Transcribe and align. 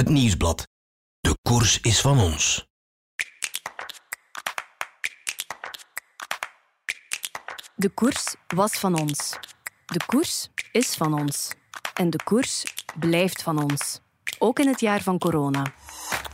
Het 0.00 0.08
nieuwsblad. 0.08 0.68
De 1.20 1.36
koers 1.42 1.80
is 1.80 2.00
van 2.00 2.18
ons. 2.20 2.66
De 7.76 7.88
koers 7.88 8.34
was 8.46 8.72
van 8.72 9.00
ons. 9.00 9.38
De 9.86 10.00
koers 10.06 10.48
is 10.72 10.94
van 10.94 11.20
ons. 11.20 11.50
En 11.94 12.10
de 12.10 12.22
koers 12.24 12.64
blijft 12.98 13.42
van 13.42 13.62
ons. 13.62 14.00
Ook 14.38 14.58
in 14.58 14.68
het 14.68 14.80
jaar 14.80 15.02
van 15.02 15.18
corona. 15.18 15.72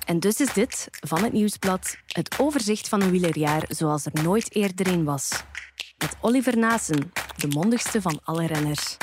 En 0.05 0.21
dus 0.21 0.41
is 0.41 0.53
dit, 0.53 0.89
van 0.91 1.23
het 1.23 1.33
Nieuwsblad, 1.33 1.97
het 2.07 2.39
overzicht 2.39 2.89
van 2.89 3.03
een 3.03 3.11
wielerjaar 3.11 3.65
zoals 3.69 4.07
er 4.07 4.23
nooit 4.23 4.55
eerder 4.55 4.87
een 4.87 5.05
was. 5.05 5.29
Met 5.99 6.17
Oliver 6.21 6.59
Naassen, 6.59 7.13
de 7.37 7.49
mondigste 7.49 8.03
van 8.03 8.21
alle 8.25 8.47
renners. 8.47 8.97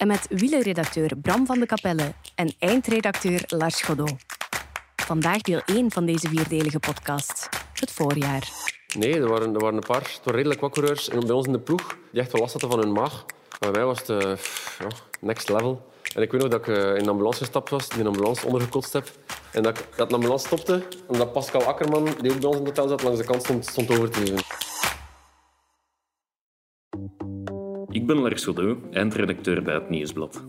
En 0.00 0.06
met 0.06 0.26
wielerredacteur 0.28 1.16
Bram 1.16 1.46
van 1.46 1.58
de 1.58 1.66
Kapelle 1.66 2.12
en 2.34 2.52
eindredacteur 2.58 3.42
Lars 3.46 3.82
Godot. 3.82 4.12
Vandaag 4.96 5.40
deel 5.40 5.60
1 5.66 5.90
van 5.90 6.06
deze 6.06 6.28
vierdelige 6.28 6.78
podcast. 6.78 7.48
Het 7.72 7.90
voorjaar. 7.90 8.48
Nee, 8.98 9.14
er 9.14 9.28
waren, 9.28 9.54
er 9.54 9.60
waren 9.60 9.76
een 9.76 9.86
paar 9.86 10.00
het 10.00 10.20
waren 10.24 10.34
redelijk 10.34 10.60
wat 10.60 10.74
bij 11.26 11.30
ons 11.30 11.46
in 11.46 11.52
de 11.52 11.60
ploeg 11.60 11.98
die 12.12 12.20
echt 12.20 12.32
wel 12.32 12.40
last 12.40 12.52
hadden 12.52 12.70
van 12.70 12.80
hun 12.80 12.92
maag. 12.92 13.24
Maar 13.50 13.70
bij 13.70 13.70
mij 13.70 13.84
was 13.84 13.98
het 13.98 14.08
eh, 14.08 14.32
next 15.20 15.48
level. 15.48 15.90
En 16.14 16.22
ik 16.22 16.32
weet 16.32 16.40
nog 16.40 16.50
dat 16.50 16.60
ik 16.60 16.76
eh, 16.76 16.96
in 16.96 17.02
de 17.02 17.10
ambulance 17.10 17.38
gestapt 17.38 17.70
was, 17.70 17.88
die 17.88 18.00
een 18.00 18.06
ambulance 18.06 18.46
ondergekotst 18.46 18.92
heb. 18.92 19.10
En 19.52 19.62
dat, 19.62 19.78
ik, 19.78 19.86
dat 19.96 20.08
de 20.08 20.14
ambulance 20.14 20.46
stopte 20.46 20.82
en 21.08 21.18
dat 21.18 21.32
Pascal 21.32 21.62
Akkerman, 21.62 22.04
die 22.20 22.32
ook 22.32 22.40
bij 22.40 22.48
ons 22.48 22.58
in 22.58 22.64
het 22.64 22.76
hotel 22.76 22.88
zat, 22.88 23.02
langs 23.02 23.18
de 23.18 23.26
kant 23.26 23.42
stond, 23.42 23.66
stond 23.66 23.90
over 23.90 24.10
te 24.10 24.18
geven. 24.18 24.69
Ben 28.14 28.18
Lars 28.18 28.44
Godot, 28.44 28.78
eindredacteur 28.92 29.62
bij 29.62 29.74
het 29.74 29.90
Nieuwsblad. 29.90 30.44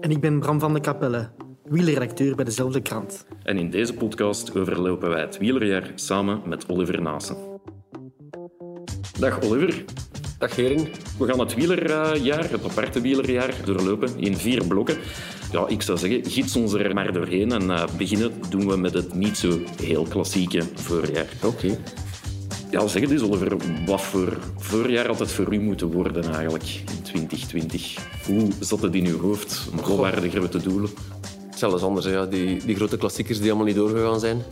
En 0.00 0.10
ik 0.10 0.20
ben 0.20 0.40
Bram 0.40 0.60
van 0.60 0.74
de 0.74 0.80
Kapelle, 0.80 1.30
wielerredacteur 1.64 2.34
bij 2.34 2.44
dezelfde 2.44 2.80
krant. 2.80 3.26
En 3.42 3.58
in 3.58 3.70
deze 3.70 3.94
podcast 3.94 4.56
overlopen 4.56 5.08
wij 5.08 5.20
het 5.20 5.38
wielerjaar 5.38 5.92
samen 5.94 6.42
met 6.46 6.68
Oliver 6.68 7.02
Naassen. 7.02 7.36
Dag 9.18 9.42
Oliver. 9.42 9.84
Dag 10.38 10.54
Gering. 10.54 10.88
We 11.18 11.26
gaan 11.26 11.38
het 11.38 11.54
wielerjaar, 11.54 12.50
het 12.50 12.64
aparte 12.64 13.00
wielerjaar, 13.00 13.54
doorlopen 13.64 14.18
in 14.18 14.36
vier 14.36 14.66
blokken. 14.66 14.96
Ja, 15.52 15.68
ik 15.68 15.82
zou 15.82 15.98
zeggen, 15.98 16.30
gids 16.30 16.56
ons 16.56 16.72
er 16.72 16.94
maar 16.94 17.12
doorheen 17.12 17.52
en 17.52 17.62
uh, 17.62 17.84
beginnen 17.96 18.32
doen 18.50 18.68
we 18.68 18.76
met 18.76 18.94
het 18.94 19.14
niet 19.14 19.38
zo 19.38 19.58
heel 19.82 20.02
klassieke 20.02 20.62
voorjaar. 20.74 21.28
Oké. 21.44 21.78
Ja, 22.70 22.86
zeg 22.86 23.02
het 23.02 23.10
eens 23.10 23.22
Oliver, 23.22 23.56
wat 23.86 24.00
voor 24.00 24.38
voorjaar 24.56 25.06
had 25.06 25.18
het 25.18 25.30
voor 25.30 25.54
u 25.54 25.60
moeten 25.60 25.92
worden 25.92 26.24
eigenlijk 26.34 26.64
in 26.64 27.02
2020? 27.02 27.96
Hoe 28.26 28.48
zat 28.60 28.82
het 28.82 28.94
in 28.94 29.06
uw 29.06 29.20
hoofd? 29.20 29.68
Wat 29.74 29.96
waren 29.96 30.22
de 30.22 30.30
grote 30.30 30.62
doelen? 30.62 30.90
Als 31.60 31.82
anders, 31.82 32.06
ja. 32.06 32.26
die, 32.26 32.64
die 32.64 32.76
grote 32.76 32.96
klassiekers 32.96 33.38
die 33.38 33.48
allemaal 33.48 33.66
niet 33.66 33.76
doorgegaan 33.76 34.20
zijn. 34.20 34.36
In 34.36 34.44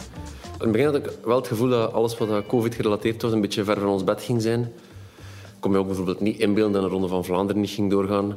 het 0.58 0.72
begin 0.72 0.86
had 0.86 0.94
ik 0.94 1.10
wel 1.24 1.36
het 1.36 1.46
gevoel 1.46 1.68
dat 1.68 1.92
alles 1.92 2.18
wat 2.18 2.46
COVID 2.46 2.74
gerelateerd 2.74 3.22
was 3.22 3.32
een 3.32 3.40
beetje 3.40 3.64
ver 3.64 3.80
van 3.80 3.88
ons 3.88 4.04
bed 4.04 4.22
ging 4.22 4.42
zijn. 4.42 4.60
Ik 4.60 5.60
kon 5.60 5.70
me 5.70 5.78
ook 5.78 5.86
bijvoorbeeld 5.86 6.20
niet 6.20 6.38
inbeelden 6.38 6.72
dat 6.72 6.82
een 6.82 6.88
Ronde 6.88 7.08
van 7.08 7.24
Vlaanderen 7.24 7.60
niet 7.60 7.70
ging 7.70 7.90
doorgaan. 7.90 8.36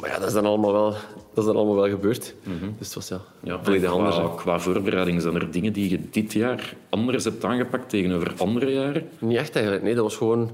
Maar 0.00 0.10
ja, 0.10 0.18
dat 0.18 0.28
is 0.28 0.34
dan 0.34 0.46
allemaal 0.46 0.72
wel, 0.72 0.94
dat 1.36 1.44
is 1.44 1.50
dan 1.52 1.56
allemaal 1.56 1.74
wel 1.82 1.88
gebeurd. 1.88 2.34
Dus 2.78 2.86
het 2.86 2.94
was 2.94 3.08
ja, 3.08 3.20
Ja, 3.42 3.62
volledig 3.62 3.90
qua, 3.90 3.98
anders. 3.98 4.16
hè. 4.16 4.34
qua 4.34 4.58
voorbereiding 4.60 5.22
zijn 5.22 5.34
er 5.34 5.50
dingen 5.50 5.72
die 5.72 5.90
je 5.90 6.00
dit 6.10 6.32
jaar 6.32 6.74
anders 6.88 7.24
hebt 7.24 7.44
aangepakt 7.44 7.88
tegenover 7.88 8.34
andere 8.38 8.72
jaren? 8.72 9.08
Niet 9.18 9.36
echt 9.36 9.54
eigenlijk. 9.54 9.84
Nee, 9.84 9.94
dat 9.94 10.02
was 10.02 10.16
gewoon... 10.16 10.50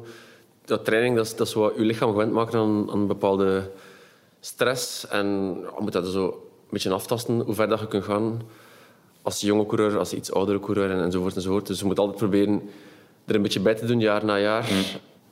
Dat 0.64 0.84
training, 0.84 1.16
dat 1.16 1.24
is, 1.26 1.36
dat 1.36 1.46
is 1.46 1.54
wat 1.54 1.72
je 1.76 1.82
lichaam 1.82 2.10
gewend 2.10 2.32
maken 2.32 2.58
aan, 2.58 2.90
aan 2.90 2.98
een 3.00 3.06
bepaalde 3.06 3.70
stress. 4.40 5.08
En 5.08 5.26
je 5.76 5.80
moet 5.80 5.92
dat 5.92 6.06
zo 6.06 6.26
een 6.26 6.32
beetje 6.70 6.90
aftasten, 6.90 7.40
hoe 7.40 7.54
ver 7.54 7.68
dat 7.68 7.80
je 7.80 7.88
kunt 7.88 8.04
gaan. 8.04 8.42
Als 9.22 9.40
jonge 9.40 9.66
coureur, 9.66 9.98
als 9.98 10.12
iets 10.14 10.32
oudere 10.32 10.60
coureur 10.60 10.90
en, 10.90 11.02
enzovoort 11.02 11.36
enzovoort. 11.36 11.66
Dus 11.66 11.78
je 11.78 11.84
moet 11.84 11.98
altijd 11.98 12.18
proberen 12.18 12.62
er 13.24 13.34
een 13.34 13.42
beetje 13.42 13.60
bij 13.60 13.74
te 13.74 13.86
doen, 13.86 14.00
jaar 14.00 14.24
na 14.24 14.38
jaar. 14.38 14.68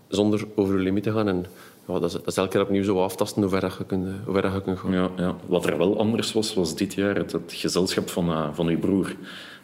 Zonder 0.08 0.46
over 0.55 0.77
je 0.77 0.83
limiet 0.83 1.02
te 1.02 1.12
gaan. 1.12 1.28
En 1.28 1.46
ja, 1.86 1.98
dat, 1.98 2.05
is, 2.05 2.13
dat 2.13 2.27
is 2.27 2.36
elke 2.36 2.51
keer 2.51 2.61
opnieuw 2.61 2.83
zo 2.83 3.02
aftasten 3.02 3.42
hoe 3.42 3.51
ver, 3.51 3.61
dat 3.61 3.74
je, 3.79 3.85
kunt, 3.85 4.07
hoe 4.24 4.33
ver 4.33 4.42
dat 4.42 4.52
je 4.52 4.63
kunt 4.63 4.79
gaan. 4.79 4.92
Ja, 4.92 5.11
ja. 5.17 5.36
Wat 5.46 5.67
er 5.67 5.79
wel 5.79 5.98
anders 5.98 6.33
was, 6.33 6.55
was 6.55 6.74
dit 6.74 6.95
jaar 6.95 7.17
het, 7.17 7.33
het 7.33 7.52
gezelschap 7.57 8.11
van, 8.11 8.30
eh, 8.30 8.48
van 8.52 8.67
uw 8.67 8.79
broer. 8.79 9.17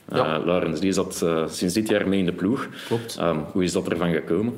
Eh 0.08 0.16
Ja. 0.16 0.38
Laurens, 0.38 0.80
die 0.80 0.92
zat 0.92 1.22
eh, 1.22 1.48
sinds 1.48 1.74
dit 1.74 1.88
jaar 1.88 2.08
mee 2.08 2.18
in 2.18 2.24
de 2.24 2.32
ploeg. 2.32 2.68
Klopt. 2.86 3.16
Ehm, 3.16 3.38
hoe 3.52 3.64
is 3.64 3.72
dat 3.72 3.88
ervan 3.88 4.12
gekomen? 4.12 4.54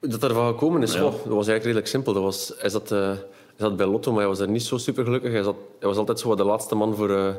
Dat 0.00 0.22
ervan 0.22 0.46
gekomen 0.46 0.82
is, 0.82 0.94
goh, 0.94 1.12
dat 1.12 1.12
was 1.12 1.48
eigenlijk 1.48 1.64
redelijk 1.64 1.86
simpel. 1.86 2.12
Dat 2.12 2.22
was, 2.22 2.52
hij, 2.58 2.70
zat, 2.70 2.92
eh, 2.92 2.98
hij 2.98 3.16
zat 3.56 3.76
bij 3.76 3.86
Lotto, 3.86 4.10
maar 4.10 4.20
hij 4.20 4.28
was 4.28 4.38
er 4.38 4.48
niet 4.48 4.62
zo 4.62 4.78
super 4.78 5.04
gelukkig. 5.04 5.32
Hij, 5.32 5.42
zat, 5.42 5.56
hij 5.78 5.88
was 5.88 5.96
altijd 5.96 6.18
zo 6.20 6.34
de 6.34 6.44
laatste 6.44 6.74
man 6.74 6.94
voor, 6.94 7.10
eh, 7.10 7.34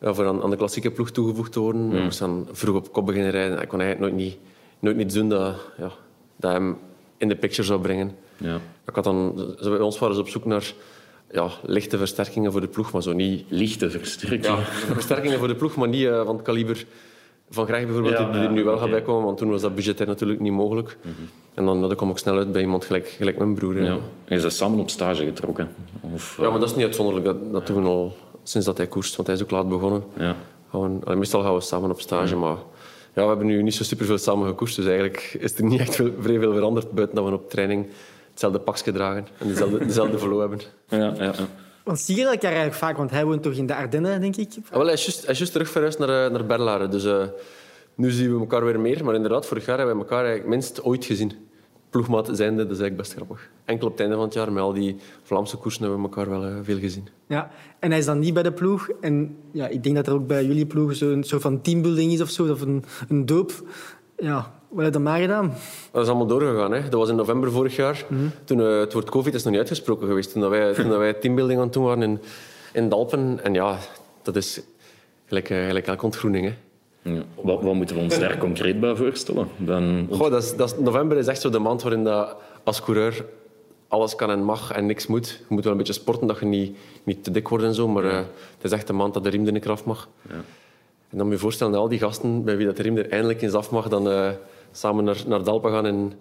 ja, 0.00 0.14
voor 0.14 0.26
aan, 0.26 0.42
aan 0.42 0.50
de 0.50 0.56
klassieke 0.56 0.90
ploeg 0.90 1.10
toegevoegd 1.10 1.52
te 1.52 1.60
worden. 1.60 1.90
Hij 1.90 2.02
moest 2.02 2.18
dan 2.18 2.48
vroeg 2.52 2.76
op 2.76 2.92
kop 2.92 3.06
beginnen 3.06 3.30
rijden. 3.30 3.56
Hij 3.56 3.66
kon 3.66 3.80
eigenlijk 3.80 4.12
nooit, 4.12 4.24
niet, 4.26 4.38
nooit 4.78 5.00
iets 5.00 5.14
doen 5.14 5.28
dat, 5.28 5.54
ja, 5.78 5.90
dat 6.36 6.52
hem 6.52 6.78
in 7.16 7.28
de 7.28 7.36
picture 7.36 7.66
zou 7.66 7.80
brengen. 7.80 8.16
Ja. 8.36 8.58
Ik 8.86 8.94
had 8.94 9.04
dan, 9.04 9.34
bij 9.62 9.78
ons 9.80 9.98
waren 9.98 10.14
ze 10.14 10.20
op 10.20 10.28
zoek 10.28 10.44
naar 10.44 10.72
ja, 11.32 11.48
lichte 11.62 11.98
versterkingen 11.98 12.52
voor 12.52 12.60
de 12.60 12.66
ploeg, 12.68 12.92
maar 12.92 13.02
zo 13.02 13.12
niet... 13.12 13.44
Lichte 13.48 13.90
versterking. 13.90 14.44
Ja, 14.44 14.56
versterkingen 15.00 15.38
voor 15.38 15.48
de 15.48 15.54
ploeg, 15.54 15.76
maar 15.76 15.88
niet 15.88 16.06
eh, 16.06 16.24
van 16.24 16.34
het 16.36 16.44
kaliber 16.44 16.84
van 17.50 17.66
Greg 17.66 17.84
bijvoorbeeld, 17.84 18.18
Ja, 18.18 18.30
die 18.32 18.40
er 18.40 18.52
nu 18.52 18.64
wel 18.64 18.72
oké. 18.72 18.82
gaat 18.82 18.90
bijkomen, 18.90 19.24
want 19.24 19.38
toen 19.38 19.50
was 19.50 19.60
dat 19.60 19.74
budgetair 19.74 20.08
natuurlijk 20.08 20.40
niet 20.40 20.52
mogelijk. 20.52 20.96
En 21.54 21.64
dan, 21.64 21.80
dan 21.80 21.94
kom 21.94 22.10
ik 22.10 22.18
snel 22.18 22.36
uit 22.36 22.52
bij 22.52 22.60
iemand 22.60 22.84
gelijk, 22.84 23.08
gelijk 23.08 23.38
mijn 23.38 23.54
broer. 23.54 23.82
Ja. 23.82 23.90
En 24.24 24.36
je 24.36 24.40
bent 24.40 24.52
samen 24.52 24.78
op 24.78 24.90
stage 24.90 25.24
getrokken? 25.24 25.68
Of, 26.00 26.36
Ja, 26.40 26.50
maar 26.50 26.60
dat 26.60 26.68
is 26.68 26.74
niet 26.74 26.84
uitzonderlijk. 26.84 27.26
Dat, 27.26 27.52
dat 27.52 27.66
doen 27.66 27.82
we 27.82 27.88
al 27.88 28.16
sinds 28.42 28.66
dat 28.66 28.76
hij 28.76 28.86
koerst, 28.86 29.16
want 29.16 29.28
hij 29.28 29.36
is 29.36 29.42
ook 29.42 29.50
laat 29.50 29.68
begonnen. 29.68 30.04
ja. 30.18 30.36
Gaan 30.70 31.00
we- 31.04 31.14
meestal 31.14 31.42
gaan 31.42 31.54
we 31.54 31.60
samen 31.60 31.90
op 31.90 32.00
stage, 32.00 32.36
maar 32.36 32.56
ja, 33.14 33.22
we 33.22 33.28
hebben 33.28 33.46
nu 33.46 33.62
niet 33.62 33.74
zo 33.74 33.84
superveel 33.84 34.18
samen 34.18 34.46
gekoerst, 34.48 34.76
dus 34.76 34.86
eigenlijk 34.86 35.36
is 35.40 35.54
er 35.54 35.64
niet 35.64 35.80
echt 35.80 35.94
veel, 35.94 36.10
vrij 36.20 36.38
veel 36.38 36.52
veranderd, 36.52 36.90
buiten 36.90 37.16
dat 37.16 37.24
we 37.24 37.32
op 37.32 37.50
training 37.50 37.86
hetzelfde 38.30 38.58
pakje 38.58 38.92
dragen 38.92 39.26
en 39.38 39.48
dezelfde, 39.48 39.86
dezelfde 39.86 40.18
velo 40.18 40.40
hebben. 40.40 40.60
Ja, 40.88 40.98
ja, 40.98 41.14
ja. 41.22 41.32
Want 41.84 41.98
zie 41.98 42.16
je 42.16 42.24
elkaar 42.24 42.50
eigenlijk 42.50 42.74
vaak, 42.74 42.96
want 42.96 43.10
hij 43.10 43.24
woont 43.24 43.42
toch 43.42 43.52
in 43.52 43.66
de 43.66 43.74
Ardennen, 43.74 44.20
denk 44.20 44.36
ik? 44.36 44.48
Ah, 44.70 44.76
wel, 44.76 44.84
hij, 44.84 44.92
is 44.92 45.04
juist, 45.04 45.22
hij 45.22 45.30
is 45.32 45.38
juist 45.38 45.52
terug 45.52 45.68
verhuisd 45.68 45.98
naar, 45.98 46.24
eh, 46.24 46.30
naar 46.30 46.46
Berlaren, 46.46 46.90
dus 46.90 47.04
eh, 47.04 47.22
nu 47.94 48.10
zien 48.10 48.34
we 48.34 48.40
elkaar 48.40 48.64
weer 48.64 48.80
meer. 48.80 49.04
Maar 49.04 49.14
inderdaad, 49.14 49.46
vorig 49.46 49.66
jaar 49.66 49.78
hebben 49.78 49.96
we 49.96 50.02
elkaar 50.02 50.24
eigenlijk 50.24 50.48
minst 50.48 50.82
ooit 50.82 51.04
gezien. 51.04 51.32
Ploegmaat 51.94 52.30
zijnde, 52.32 52.62
dat 52.62 52.72
is 52.72 52.80
eigenlijk 52.80 52.96
best 52.96 53.12
grappig. 53.12 53.50
Enkel 53.64 53.86
op 53.86 53.92
het 53.92 54.00
einde 54.00 54.16
van 54.16 54.24
het 54.24 54.34
jaar, 54.34 54.52
met 54.52 54.62
al 54.62 54.72
die 54.72 54.96
Vlaamse 55.22 55.56
koersen, 55.56 55.82
hebben 55.82 56.00
we 56.00 56.08
elkaar 56.08 56.30
wel 56.30 56.44
eh, 56.44 56.54
veel 56.62 56.78
gezien. 56.78 57.08
Ja. 57.26 57.50
En 57.78 57.90
hij 57.90 57.98
is 57.98 58.04
dan 58.04 58.18
niet 58.18 58.34
bij 58.34 58.42
de 58.42 58.52
ploeg. 58.52 58.88
En 59.00 59.36
ja, 59.50 59.66
ik 59.68 59.82
denk 59.82 59.96
dat 59.96 60.06
er 60.06 60.12
ook 60.12 60.26
bij 60.26 60.44
jullie 60.44 60.66
ploeg 60.66 60.94
zo'n 60.94 61.24
soort 61.24 61.42
van 61.42 61.60
teambuilding 61.60 62.12
is 62.12 62.20
of 62.20 62.28
zo, 62.28 62.50
of 62.50 62.60
een, 62.60 62.84
een 63.08 63.26
doop. 63.26 63.52
Ja, 64.16 64.52
wat 64.68 64.84
heb 64.84 64.84
je 64.84 64.90
dan 64.90 65.02
maar 65.02 65.20
gedaan? 65.20 65.54
Dat 65.92 66.02
is 66.02 66.08
allemaal 66.08 66.26
doorgegaan. 66.26 66.72
Hè. 66.72 66.82
Dat 66.82 67.00
was 67.00 67.08
in 67.08 67.16
november 67.16 67.52
vorig 67.52 67.76
jaar. 67.76 68.04
Toen, 68.44 68.60
eh, 68.60 68.78
het 68.78 68.92
woord 68.92 69.10
COVID 69.10 69.34
is 69.34 69.42
nog 69.42 69.50
niet 69.50 69.60
uitgesproken 69.60 70.06
geweest. 70.06 70.32
Toen, 70.32 70.40
dat 70.40 70.50
wij, 70.50 70.74
toen 70.74 70.88
dat 70.88 70.98
wij 70.98 71.14
teambuilding 71.14 71.58
aan 71.58 71.64
het 71.64 71.74
doen 71.74 71.84
waren 71.84 72.02
in, 72.02 72.20
in 72.72 72.88
Dalpen. 72.88 73.44
En 73.44 73.54
ja, 73.54 73.78
dat 74.22 74.36
is 74.36 74.60
gelijk, 75.26 75.50
eh, 75.50 75.66
gelijk 75.66 75.86
elke 75.86 76.04
ontgroening. 76.04 76.46
Hè. 76.46 76.54
Ja. 77.04 77.22
Wat, 77.34 77.62
wat 77.62 77.74
moeten 77.74 77.96
we 77.96 78.02
ons 78.02 78.18
daar 78.18 78.38
concreet 78.38 78.80
bij 78.80 78.96
voorstellen? 78.96 79.48
Dan, 79.56 80.06
Goh, 80.10 80.30
dat 80.30 80.42
is, 80.42 80.56
dat 80.56 80.72
is, 80.72 80.78
november 80.78 81.16
is 81.16 81.26
echt 81.26 81.40
zo 81.40 81.50
de 81.50 81.58
maand 81.58 81.82
waarin 81.82 82.04
dat 82.04 82.36
als 82.62 82.82
coureur 82.82 83.24
alles 83.88 84.14
kan 84.14 84.30
en 84.30 84.44
mag 84.44 84.72
en 84.72 84.86
niks 84.86 85.06
moet. 85.06 85.28
Je 85.48 85.54
moet 85.54 85.62
wel 85.62 85.72
een 85.72 85.78
beetje 85.78 85.92
sporten, 85.92 86.26
dat 86.26 86.38
je 86.38 86.46
niet, 86.46 86.76
niet 87.04 87.24
te 87.24 87.30
dik 87.30 87.48
wordt 87.48 87.64
en 87.64 87.74
zo. 87.74 87.88
Maar 87.88 88.04
eh, 88.04 88.16
het 88.16 88.64
is 88.64 88.70
echt 88.70 88.86
de 88.86 88.92
maand 88.92 89.14
dat 89.14 89.24
de 89.24 89.30
riem 89.30 89.46
er 89.46 89.52
niet 89.52 89.64
eraf 89.64 89.84
mag. 89.84 90.08
Ja. 90.28 90.34
En 91.10 91.20
dan 91.20 91.26
moet 91.26 91.34
je 91.34 91.40
voorstellen 91.40 91.72
dat 91.72 91.82
al 91.82 91.88
die 91.88 91.98
gasten, 91.98 92.44
bij 92.44 92.56
wie 92.56 92.66
dat 92.66 92.76
de 92.76 92.82
riem 92.82 92.96
er 92.96 93.10
eindelijk 93.10 93.42
eens 93.42 93.52
af 93.52 93.70
mag, 93.70 93.88
dan 93.88 94.10
eh, 94.10 94.30
samen 94.72 95.04
naar, 95.04 95.22
naar 95.26 95.44
Dalpen 95.44 95.70
gaan 95.70 95.86
en 95.86 96.12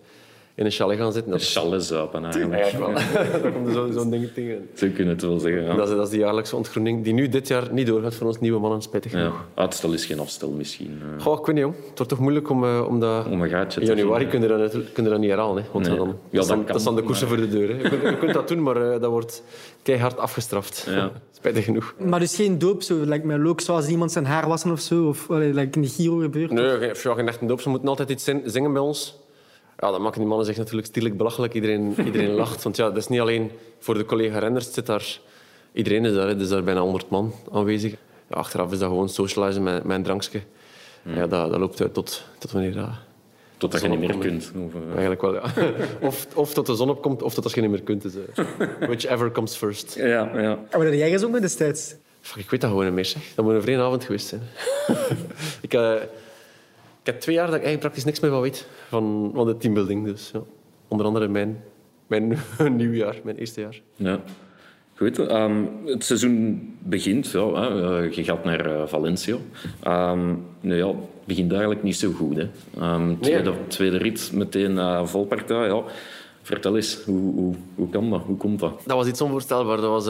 in 0.55 0.65
een 0.65 0.71
chalet 0.71 0.97
gaan 0.97 1.11
zitten. 1.13 1.31
Dat 1.31 1.41
is 1.41 1.53
Challes 1.53 1.87
zuipen 1.87 2.25
eigenlijk. 2.25 2.77
wel. 2.79 2.93
Daar 3.41 3.51
komt 3.51 3.67
er 3.67 3.73
zo- 3.73 3.91
zo'n 3.91 4.09
ding 4.09 4.29
tegen. 4.33 4.69
Zo 4.75 4.87
kunnen 4.95 5.13
het 5.13 5.21
wel 5.21 5.39
zeggen. 5.39 5.63
Ja. 5.63 5.75
Dat 5.75 5.89
is, 5.89 5.95
dat 5.95 6.05
is 6.05 6.11
de 6.11 6.17
jaarlijkse 6.17 6.55
ontgroening 6.55 7.03
die 7.03 7.13
nu 7.13 7.29
dit 7.29 7.47
jaar 7.47 7.67
niet 7.71 7.87
doorgaat 7.87 8.15
voor 8.15 8.27
ons 8.27 8.39
nieuwe 8.39 8.59
mannen, 8.59 8.81
spijtig 8.81 9.11
Ja. 9.11 9.17
genoeg. 9.17 9.45
Uitstel 9.53 9.93
is 9.93 10.05
geen 10.05 10.19
afstel 10.19 10.49
misschien. 10.49 11.01
eh, 11.17 11.23
Goh, 11.23 11.39
ik 11.39 11.45
weet 11.45 11.55
niet, 11.55 11.63
jong. 11.63 11.75
Het 11.75 11.97
wordt 11.97 12.09
toch 12.09 12.19
moeilijk 12.19 12.49
om, 12.49 12.63
eh, 12.63 12.85
om 12.87 12.99
dat... 12.99 13.25
om 13.27 13.41
een 13.41 13.49
gaatje 13.49 13.79
In 13.81 13.87
te 13.87 13.95
januari 13.95 14.27
vinden. 14.29 14.49
kun 14.49 14.57
je 14.57 14.69
dat, 14.69 14.91
kun 14.93 15.03
je 15.03 15.09
dat 15.09 15.19
niet 15.19 15.29
herhalen. 15.29 15.63
Hè, 15.63 15.69
want 15.71 15.87
Nee. 15.87 15.97
dan, 15.97 16.07
Ja, 16.29 16.39
dat, 16.39 16.47
dan, 16.47 16.63
kan, 16.63 16.71
dat 16.73 16.81
staan 16.81 16.95
de 16.95 17.01
koersen 17.03 17.27
voor 17.27 17.37
de 17.37 17.47
deur. 17.49 17.67
Hè. 17.69 17.81
Je, 17.81 17.89
kunt, 17.89 18.01
je 18.01 18.17
kunt 18.17 18.33
dat 18.33 18.47
doen, 18.47 18.63
maar 18.63 18.91
eh, 18.93 19.01
dat 19.01 19.09
wordt 19.11 19.43
keihard 19.81 20.17
afgestraft. 20.17 20.87
Ja. 20.89 21.11
Spijtig 21.37 21.63
genoeg. 21.65 21.95
Maar 21.97 22.19
dus 22.19 22.35
geen 22.35 22.59
doop, 22.59 22.81
zo, 22.81 23.05
lijkt 23.05 23.25
me 23.25 23.37
leuk, 23.39 23.61
zoals 23.61 23.87
iemand 23.87 24.11
zijn 24.11 24.25
haar 24.25 24.47
wassen 24.47 24.71
of 24.71 24.79
zo, 24.79 25.07
of 25.07 25.25
like 25.29 25.67
in 25.71 25.81
de 25.81 25.87
Giro 25.87 26.17
gebeurt. 26.17 26.51
Nee, 26.51 26.69
geen, 26.77 26.93
ja, 27.03 27.13
geen 27.13 27.27
echte 27.27 27.45
doop. 27.45 27.61
Ze 27.61 27.69
moeten 27.69 27.87
altijd 27.89 28.09
iets 28.09 28.23
zin- 28.23 28.41
zingen 28.45 28.73
bij 28.73 28.81
ons. 28.81 29.21
Ja, 29.79 29.91
dat 29.91 29.99
maken 29.99 30.19
die 30.19 30.27
mannen 30.27 30.45
zich 30.45 30.57
natuurlijk 30.57 30.87
stierlijk 30.87 31.17
belachelijk. 31.17 31.53
Iedereen, 31.53 31.95
iedereen 32.05 32.31
lacht. 32.31 32.63
Want 32.63 32.75
ja, 32.75 32.87
dat 32.87 32.97
is 32.97 33.07
niet 33.07 33.19
alleen 33.19 33.51
voor 33.79 33.93
de 33.97 34.05
collega-renners. 34.05 34.65
het 34.65 34.73
Zit 34.73 34.85
daar, 34.85 35.19
iedereen 35.73 36.05
is 36.05 36.13
daar. 36.13 36.27
hè. 36.27 36.33
Er 36.35 36.41
is 36.41 36.49
daar 36.49 36.63
bijna 36.63 36.79
100 36.81 37.09
man 37.09 37.33
aanwezig. 37.51 37.91
Ja, 38.29 38.35
achteraf 38.35 38.71
is 38.71 38.79
dat 38.79 38.89
gewoon 38.89 39.09
socializen 39.09 39.63
met, 39.63 39.83
met 39.83 39.97
een 39.97 40.03
drankje. 40.03 40.41
Ja, 41.03 41.27
dat, 41.27 41.49
dat 41.51 41.59
loopt 41.59 41.81
uit 41.81 41.93
tot, 41.93 42.23
tot 42.37 42.51
wanneer 42.51 42.73
dat... 42.73 42.89
Totdat 43.57 43.81
je 43.81 43.87
niet 43.87 43.99
meer 43.99 44.17
kunt. 44.17 44.51
Of, 44.65 44.73
eh, 44.73 44.89
Eigenlijk 44.91 45.21
wel, 45.21 45.33
ja. 45.33 45.41
Of, 46.07 46.27
of 46.35 46.53
tot 46.53 46.65
de 46.65 46.75
zon 46.75 46.89
opkomt, 46.89 47.21
of 47.21 47.33
tot 47.33 47.43
als 47.43 47.53
je 47.53 47.61
niet 47.61 47.69
meer 47.69 47.81
kunt. 47.81 48.01
Dus, 48.01 48.13
eh, 48.15 48.45
whichever 48.79 49.31
comes 49.31 49.55
first. 49.55 49.95
Ja, 49.95 50.05
ja. 50.05 50.59
En 50.69 50.77
wat 50.77 50.81
heb 50.83 50.93
jij 50.93 51.09
gezongen 51.09 51.41
destijds? 51.41 51.95
Fuck, 52.21 52.43
ik 52.43 52.49
weet 52.49 52.61
dat 52.61 52.69
gewoon 52.69 52.85
niet 52.85 52.93
meer. 52.93 53.05
Zeg. 53.05 53.23
Dat 53.35 53.45
moet 53.45 53.53
een 53.53 53.61
vreemde 53.61 53.83
avond 53.83 54.03
geweest 54.03 54.27
zijn. 54.27 54.41
ik, 55.61 55.73
uh, 55.73 55.93
ik 57.03 57.11
heb 57.11 57.19
twee 57.19 57.35
jaar 57.35 57.45
dat 57.45 57.55
ik 57.55 57.63
eigenlijk 57.63 57.93
praktisch 57.93 58.05
niks 58.05 58.19
meer 58.19 58.31
van 58.31 58.41
weet 58.41 58.67
van, 58.89 59.31
van 59.33 59.45
de 59.45 59.57
teambuilding. 59.57 60.05
Dus 60.05 60.31
ja. 60.33 60.41
onder 60.87 61.05
andere 61.05 61.27
mijn, 61.27 61.63
mijn 62.07 62.39
nieuwjaar, 62.75 63.15
mijn 63.23 63.37
eerste 63.37 63.61
jaar. 63.61 63.81
Ja. 63.95 64.19
Goed, 64.95 65.17
um, 65.17 65.69
het 65.85 66.03
seizoen 66.03 66.61
begint. 66.79 67.31
Ja, 67.31 67.53
hè. 67.53 67.97
Je 67.97 68.23
gaat 68.23 68.43
naar 68.43 68.67
uh, 68.67 68.87
Valencia. 68.87 69.33
Um, 69.87 70.45
nou 70.61 70.75
ja, 70.75 70.87
het 70.87 71.25
begint 71.25 71.51
eigenlijk 71.51 71.83
niet 71.83 71.95
zo 71.95 72.11
goed. 72.11 72.35
Hè. 72.35 72.49
Um, 72.93 73.19
tweede, 73.19 73.49
nee. 73.49 73.67
tweede 73.67 73.97
rit, 73.97 74.31
meteen 74.33 74.71
uh, 74.71 75.05
volpartij. 75.05 75.67
Ja. 75.67 75.83
Vertel 76.41 76.75
eens, 76.75 77.03
hoe, 77.05 77.33
hoe, 77.33 77.55
hoe 77.75 77.89
kan 77.89 78.09
dat? 78.09 78.21
Hoe 78.21 78.37
komt 78.37 78.59
dat? 78.59 78.81
Dat 78.85 78.97
was 78.97 79.07
iets 79.07 79.21
onvoorstelbaar. 79.21 79.77
Dat 79.77 79.89
was 79.89 80.07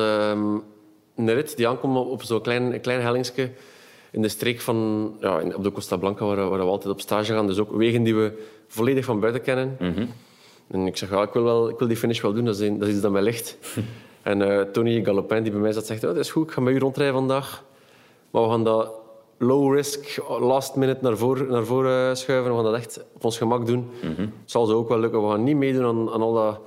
een 1.16 1.34
rit 1.34 1.58
die 1.58 1.68
aankomt 1.68 1.98
op 1.98 2.24
zo'n 2.24 2.42
klein, 2.42 2.82
klein 2.82 3.02
hellingsje 3.02 3.50
in 4.14 4.22
de 4.22 4.28
streek 4.28 4.62
van, 4.62 5.10
ja, 5.20 5.42
op 5.56 5.64
de 5.64 5.72
Costa 5.72 5.98
Blanca, 5.98 6.26
waar, 6.26 6.50
waar, 6.50 6.60
we 6.60 6.66
altijd 6.66 6.94
op 6.94 7.02
stage 7.02 7.34
gaan. 7.34 7.48
Dus 7.48 7.60
ook 7.60 7.72
wegen 7.72 8.04
die 8.04 8.16
we 8.16 8.44
volledig 8.68 9.06
van 9.06 9.20
buiten 9.20 9.42
kennen. 9.42 9.78
Mm 9.80 9.94
-hmm. 9.94 10.10
En 10.68 10.88
ik 10.88 10.98
zeg, 10.98 11.10
ja, 11.10 11.22
ik, 11.22 11.34
wil 11.34 11.44
wel, 11.44 11.70
ik 11.70 11.78
wil 11.80 11.88
die 11.88 11.98
finish 11.98 12.22
wel 12.22 12.34
doen, 12.34 12.46
dat 12.46 12.60
is, 12.60 12.70
dat 12.70 12.88
is 12.88 12.94
iets 12.94 13.02
dat 13.02 13.12
mij 13.12 13.22
ligt. 13.22 13.58
en 14.22 14.42
uh, 14.42 14.62
Tony 14.62 15.04
Galopin, 15.04 15.44
die 15.44 15.52
bij 15.52 15.62
mij 15.62 15.72
zat, 15.72 15.86
zegt, 15.86 16.04
oh, 16.04 16.10
dat 16.10 16.20
is 16.20 16.32
goed, 16.32 16.48
ik 16.48 16.52
ga 16.52 16.62
met 16.62 16.74
u 16.74 16.80
rondrijden 16.80 17.16
vandaag. 17.16 17.64
Maar 18.32 18.44
we 18.44 18.50
gaan 18.50 18.64
dat 18.64 18.92
low 19.38 19.76
risk, 19.76 20.24
last 20.40 20.76
minute 20.76 21.00
naar 21.02 21.18
voren, 21.18 21.48
naar 21.48 21.66
voren 21.66 22.18
schuiven. 22.18 22.50
We 22.52 22.56
gaan 22.56 22.72
dat 22.72 22.76
echt 22.76 23.06
op 23.14 23.26
ons 23.26 23.38
gemak 23.38 23.66
doen. 23.66 23.90
Mm 24.02 24.16
-hmm. 24.16 24.34
Zal 24.46 24.66
ze 24.66 24.74
ook 24.74 24.90
wel 24.90 25.00
lukken. 25.00 25.24
We 25.24 25.30
gaan 25.30 25.44
niet 25.44 25.56
meedoen 25.56 25.86
aan, 25.86 26.12
aan 26.12 26.22
al 26.22 26.34
dat 26.34 26.60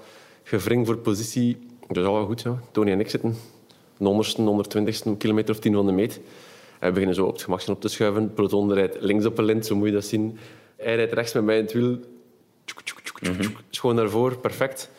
gevring 0.42 0.86
voor 0.86 0.96
positie. 0.96 1.58
Dat 1.88 1.96
is 1.96 2.04
al 2.04 2.14
wel 2.14 2.26
goed, 2.26 2.42
ja. 2.42 2.58
Tony 2.70 2.90
en 2.90 3.00
ik 3.00 3.10
zitten 3.10 3.36
de 3.96 4.24
100ste, 4.24 4.40
120ste 4.40 5.16
kilometer 5.18 5.54
of 5.54 5.60
10 5.60 5.74
van 5.74 5.86
de 5.86 5.92
meet. 5.92 6.20
We 6.86 6.92
beginnen 6.92 7.14
zo 7.14 7.26
op 7.26 7.32
het 7.32 7.42
gemak 7.42 7.68
op 7.68 7.80
te 7.80 7.88
schuiven. 7.88 8.22
Het 8.22 8.34
peloton 8.34 8.72
rijdt 8.72 8.96
links 9.00 9.24
op 9.24 9.38
een 9.38 9.44
lint, 9.44 9.66
zo 9.66 9.76
moet 9.76 9.86
je 9.86 9.94
dat 9.94 10.04
zien. 10.04 10.38
Hij 10.76 10.96
rijdt 10.96 11.12
rechts 11.12 11.32
met 11.32 11.44
mij 11.44 11.58
in 11.58 11.64
het 11.64 11.72
wiel. 11.72 11.98
Schoon 13.70 13.94
naar 13.94 14.10
voren, 14.10 14.40
perfect. 14.40 14.90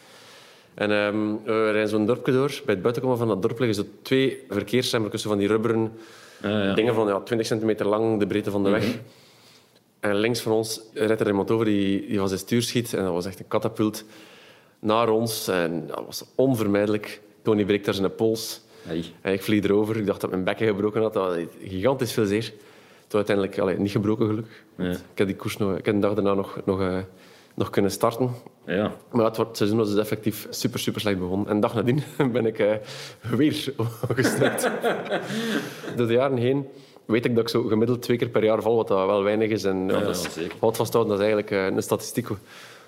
En 0.73 0.91
um, 0.91 1.43
we 1.43 1.71
rijden 1.71 1.89
zo'n 1.89 2.05
dorpje 2.05 2.31
door. 2.31 2.61
Bij 2.65 2.73
het 2.73 2.81
buitenkomen 2.81 3.17
van 3.17 3.27
dat 3.27 3.41
dorp 3.41 3.59
liggen 3.59 3.83
zo 3.83 3.89
twee 4.01 4.43
verkeersremmers 4.49 5.21
van 5.21 5.37
die 5.37 5.47
rubberen 5.47 5.91
ah, 6.41 6.51
ja. 6.51 6.73
dingen 6.73 6.93
van 6.93 7.07
ja, 7.07 7.19
20 7.19 7.47
centimeter 7.47 7.87
lang, 7.87 8.19
de 8.19 8.27
breedte 8.27 8.51
van 8.51 8.63
de 8.63 8.69
weg. 8.69 8.85
Mm 8.85 8.91
-hmm. 8.91 9.01
En 9.99 10.15
links 10.15 10.39
van 10.39 10.51
ons 10.51 10.81
rijdt 10.93 11.21
er 11.21 11.27
iemand 11.27 11.51
over 11.51 11.65
die, 11.65 12.07
die 12.07 12.17
van 12.17 12.27
zijn 12.27 12.39
stuur 12.39 12.61
schiet. 12.61 12.93
En 12.93 13.03
dat 13.03 13.13
was 13.13 13.25
echt 13.25 13.39
een 13.39 13.47
katapult 13.47 14.03
naar 14.79 15.09
ons. 15.09 15.47
En 15.47 15.87
dat 15.87 16.03
was 16.05 16.25
onvermijdelijk. 16.35 17.21
Tony 17.41 17.65
breekt 17.65 17.85
daar 17.85 17.93
zijn 17.93 18.15
pols. 18.15 18.61
En 19.21 19.33
ik 19.33 19.43
vlieg 19.43 19.63
erover. 19.63 19.97
Ik 19.97 20.05
dacht 20.05 20.21
dat 20.21 20.29
mijn 20.29 20.43
bekken 20.43 20.67
gebroken 20.67 21.01
had. 21.01 21.13
Dat 21.13 21.35
was 21.35 21.45
gigantisch 21.63 22.11
veel 22.11 22.25
zeer. 22.25 22.53
Toen 23.07 23.17
uiteindelijk 23.17 23.59
allee, 23.59 23.79
niet 23.79 23.91
gebroken, 23.91 24.27
geluk. 24.27 24.63
Ja. 24.77 24.91
Ik 24.91 25.17
heb 25.17 25.27
die 25.27 25.35
koers 25.35 25.57
nog, 25.57 25.77
ik 25.77 25.85
heb 25.85 25.95
de 25.95 26.01
dag 26.01 26.13
daarna 26.13 26.33
nog, 26.33 26.59
nog, 26.65 26.79
uh, 26.79 26.97
nog 27.55 27.69
kunnen 27.69 27.91
starten. 27.91 28.29
Ja. 28.65 28.91
Maar 29.11 29.25
het, 29.25 29.37
het 29.37 29.57
seizoen 29.57 29.77
was 29.77 29.89
dus 29.89 29.99
effectief 29.99 30.47
super, 30.49 30.79
super 30.79 31.01
slecht 31.01 31.19
begonnen. 31.19 31.47
En 31.47 31.55
de 31.55 31.61
dag 31.61 31.73
nadien 31.73 32.03
ben 32.31 32.45
ik 32.45 32.59
uh, 32.59 32.71
weer 33.35 33.73
gestrukt. 34.15 34.69
Door 35.95 36.07
de 36.07 36.13
jaren 36.13 36.37
heen 36.37 36.67
weet 37.07 37.25
ik 37.25 37.35
dat 37.35 37.43
ik 37.43 37.49
zo 37.49 37.63
gemiddeld 37.63 38.01
twee 38.01 38.17
keer 38.17 38.29
per 38.29 38.43
jaar 38.43 38.61
val, 38.61 38.75
wat 38.75 38.87
dat 38.87 39.05
wel 39.05 39.23
weinig 39.23 39.49
is. 39.49 39.63
En, 39.63 39.87
ja, 39.87 39.97
ja, 39.97 39.99
dat 39.99 40.15
is, 40.15 40.49
vasthouden, 40.59 41.17
dat 41.17 41.25
is 41.25 41.33
eigenlijk 41.33 41.51
uh, 41.51 41.75
een 41.75 41.83
statistiek 41.83 42.27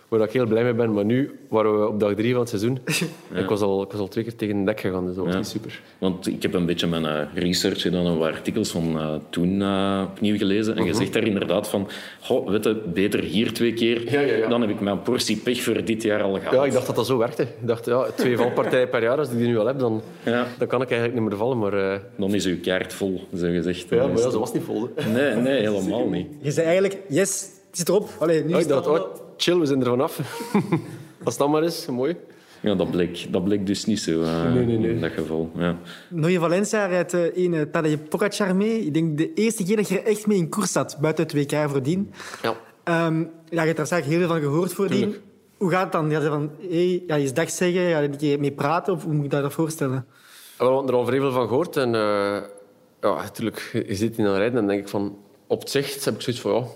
waar 0.09 0.21
ik 0.21 0.31
heel 0.31 0.45
blij 0.45 0.63
mee 0.63 0.73
ben. 0.73 0.93
Maar 0.93 1.05
nu 1.05 1.39
waren 1.49 1.79
we 1.79 1.87
op 1.87 1.99
dag 1.99 2.13
drie 2.13 2.31
van 2.31 2.39
het 2.39 2.49
seizoen. 2.49 2.79
Ja. 3.33 3.39
Ik, 3.39 3.49
was 3.49 3.61
al, 3.61 3.81
ik 3.83 3.91
was 3.91 3.99
al 4.01 4.07
twee 4.07 4.23
keer 4.23 4.35
tegen 4.35 4.59
de 4.59 4.63
dek 4.65 4.79
gegaan, 4.79 5.05
dus 5.05 5.15
dat 5.15 5.23
was 5.23 5.33
Ja. 5.33 5.39
niet 5.39 5.47
super. 5.49 5.81
Want 5.97 6.27
ik 6.27 6.41
heb 6.41 6.53
een 6.53 6.65
beetje 6.65 6.87
mijn 6.87 7.03
uh, 7.03 7.19
research 7.43 7.81
gedaan 7.81 8.05
en 8.05 8.17
wat 8.17 8.27
artikels 8.27 8.69
van 8.71 8.95
uh, 8.97 9.13
toen 9.29 9.59
uh, 9.61 10.03
opnieuw 10.11 10.37
gelezen. 10.37 10.77
En 10.77 10.85
je 10.85 10.93
zegt 10.93 11.13
daar 11.13 11.23
inderdaad 11.27 11.67
van, 11.69 11.87
goh, 12.21 12.49
weet 12.49 12.63
je, 12.63 12.81
beter 12.93 13.19
hier 13.23 13.53
twee 13.53 13.73
keer. 13.73 14.11
Ja, 14.11 14.19
ja, 14.19 14.35
ja. 14.35 14.47
Dan 14.47 14.61
heb 14.61 14.69
ik 14.69 14.79
mijn 14.79 15.01
portie 15.01 15.37
pech 15.37 15.61
voor 15.61 15.83
dit 15.85 16.03
jaar 16.03 16.21
al 16.21 16.33
gehad. 16.33 16.53
Ja, 16.53 16.65
ik 16.65 16.71
dacht 16.71 16.87
dat 16.87 16.95
dat 16.95 17.05
zo 17.05 17.17
werkte. 17.17 17.41
Ik 17.43 17.67
dacht, 17.67 17.85
ja, 17.85 18.03
twee 18.15 18.37
valpartijen 18.37 18.89
per 18.89 19.01
jaar, 19.01 19.17
als 19.17 19.29
ik 19.29 19.37
die 19.37 19.47
nu 19.47 19.57
al 19.59 19.65
heb, 19.65 19.79
dan, 19.79 20.01
Ja. 20.25 20.47
dan 20.57 20.67
kan 20.67 20.81
ik 20.81 20.89
eigenlijk 20.91 21.19
niet 21.19 21.29
meer 21.29 21.37
vallen. 21.39 21.57
Maar, 21.57 21.73
uh, 21.73 21.95
Dan 22.17 22.33
is 22.33 22.45
uw 22.45 22.59
kaart 22.61 22.93
vol, 22.93 23.21
zo 23.35 23.47
gezegd. 23.47 23.89
ja, 23.89 24.07
maar 24.07 24.17
ja, 24.17 24.29
zo 24.29 24.39
was 24.39 24.53
niet 24.53 24.63
vol. 24.63 24.89
Hè. 24.95 25.09
Nee, 25.11 25.35
nee, 25.35 25.59
helemaal 25.67 26.07
niet. 26.09 26.27
Je 26.41 26.51
zei 26.51 26.65
eigenlijk, 26.65 26.97
yes, 27.09 27.41
het 27.67 27.77
zit 27.77 27.89
erop. 27.89 28.09
Allee, 28.19 28.43
nu 28.43 28.55
is 28.57 28.69
al- 28.71 28.83
oh, 28.93 29.27
chill, 29.41 29.59
we 29.59 29.65
zijn 29.65 29.79
er 29.79 29.85
vanaf. 29.85 30.19
Als 31.23 31.37
dat 31.37 31.49
maar 31.49 31.63
is, 31.63 31.85
mooi. 31.85 32.15
Ja, 32.61 32.75
dat 32.75 32.91
bleek, 32.91 33.33
dat 33.33 33.43
bleek 33.43 33.65
dus 33.65 33.85
niet 33.85 33.99
zo 33.99 34.21
uh, 34.21 34.53
Nee, 34.53 34.65
nee, 34.65 34.77
nee. 34.77 34.91
in 34.91 35.01
dat 35.01 35.11
geval. 35.11 35.51
Ja. 35.55 35.77
Noje 36.09 36.39
Valencia 36.39 36.85
rijdt 36.85 37.13
uh, 37.13 37.37
een 37.37 37.53
uh, 37.53 37.61
Tadej 37.61 37.97
Pogacar 37.97 38.55
mee. 38.55 38.85
Ik 38.85 38.93
denk 38.93 39.17
de 39.17 39.33
eerste 39.33 39.63
keer 39.63 39.75
dat 39.75 39.87
je 39.87 39.99
er 39.99 40.05
echt 40.05 40.27
mee 40.27 40.37
in 40.37 40.49
koers 40.49 40.71
zat, 40.71 40.97
buiten 41.01 41.23
het 41.23 41.33
WK 41.33 41.69
voordien. 41.69 42.13
Ja. 42.41 42.55
Ehm, 42.83 43.19
ja, 43.49 43.59
je 43.61 43.65
hebt 43.65 43.77
daar 43.77 43.85
straks 43.85 44.05
heel 44.05 44.17
veel 44.17 44.27
van 44.27 44.39
gehoord 44.39 44.73
voordien. 44.73 44.99
Tuurlijk. 44.99 45.21
Hoe 45.57 45.69
gaat 45.69 45.83
het 45.83 45.91
dan? 45.91 46.11
Ga 46.11 46.21
je 46.21 46.27
van, 46.27 46.51
hey, 46.69 47.03
ja, 47.07 47.15
je 47.15 47.31
dag 47.31 47.49
zeggen, 47.49 47.91
ga 47.91 47.99
je 47.99 48.07
een 48.07 48.17
keer 48.17 48.39
mee 48.39 48.51
praten? 48.51 48.93
Of 48.93 49.03
hoe 49.03 49.13
moet 49.13 49.25
ik 49.25 49.31
dat 49.31 49.53
voorstellen? 49.53 50.05
We 50.57 50.63
hadden 50.63 50.87
er 50.87 50.95
al 50.95 51.05
vrij 51.05 51.19
veel 51.19 51.31
van 51.31 51.47
gehoord. 51.47 51.77
En 51.77 51.93
uh, 51.93 52.37
ja, 53.01 53.15
natuurlijk, 53.15 53.83
je 53.87 53.95
zit 53.95 54.17
in 54.17 54.27
aan 54.27 54.35
rijden 54.35 54.47
en 54.47 54.55
dan 54.55 54.67
denk 54.67 54.81
ik 54.81 54.87
van... 54.87 55.17
Op 55.47 55.59
het 55.59 55.69
zicht 55.69 56.05
heb 56.05 56.13
ik 56.13 56.21
zoiets 56.21 56.41
van... 56.41 56.51
Ja, 56.51 56.67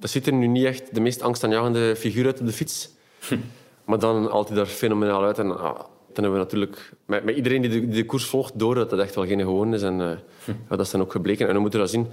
dat 0.00 0.10
ziet 0.10 0.26
er 0.26 0.32
nu 0.32 0.46
niet 0.46 0.64
echt 0.64 0.94
de 0.94 1.00
meest 1.00 1.22
angstaanjagende 1.22 1.96
figuur 1.96 2.26
uit 2.26 2.40
op 2.40 2.46
de 2.46 2.52
fiets. 2.52 2.90
maar 3.84 3.98
dan 3.98 4.30
altijd 4.30 4.56
daar 4.56 4.66
fenomenaal 4.66 5.24
uit. 5.24 5.38
En 5.38 5.58
ah, 5.58 5.78
dan 6.12 6.24
hebben 6.24 6.32
we 6.32 6.38
natuurlijk... 6.38 6.92
Met, 7.04 7.24
met 7.24 7.36
iedereen 7.36 7.60
die 7.60 7.70
de, 7.70 7.80
die 7.80 7.88
de 7.88 8.06
koers 8.06 8.24
volgt, 8.24 8.58
door 8.58 8.74
dat 8.74 8.90
dat 8.90 8.98
echt 8.98 9.14
wel 9.14 9.26
geen 9.26 9.40
gewoon 9.40 9.74
is. 9.74 9.82
En 9.82 10.00
uh, 10.00 10.10
ja, 10.68 10.76
dat 10.76 10.80
is 10.80 10.90
dan 10.90 11.00
ook 11.00 11.12
gebleken. 11.12 11.48
En 11.48 11.54
we 11.54 11.60
moeten 11.60 11.80
dat 11.80 11.90
zien. 11.90 12.06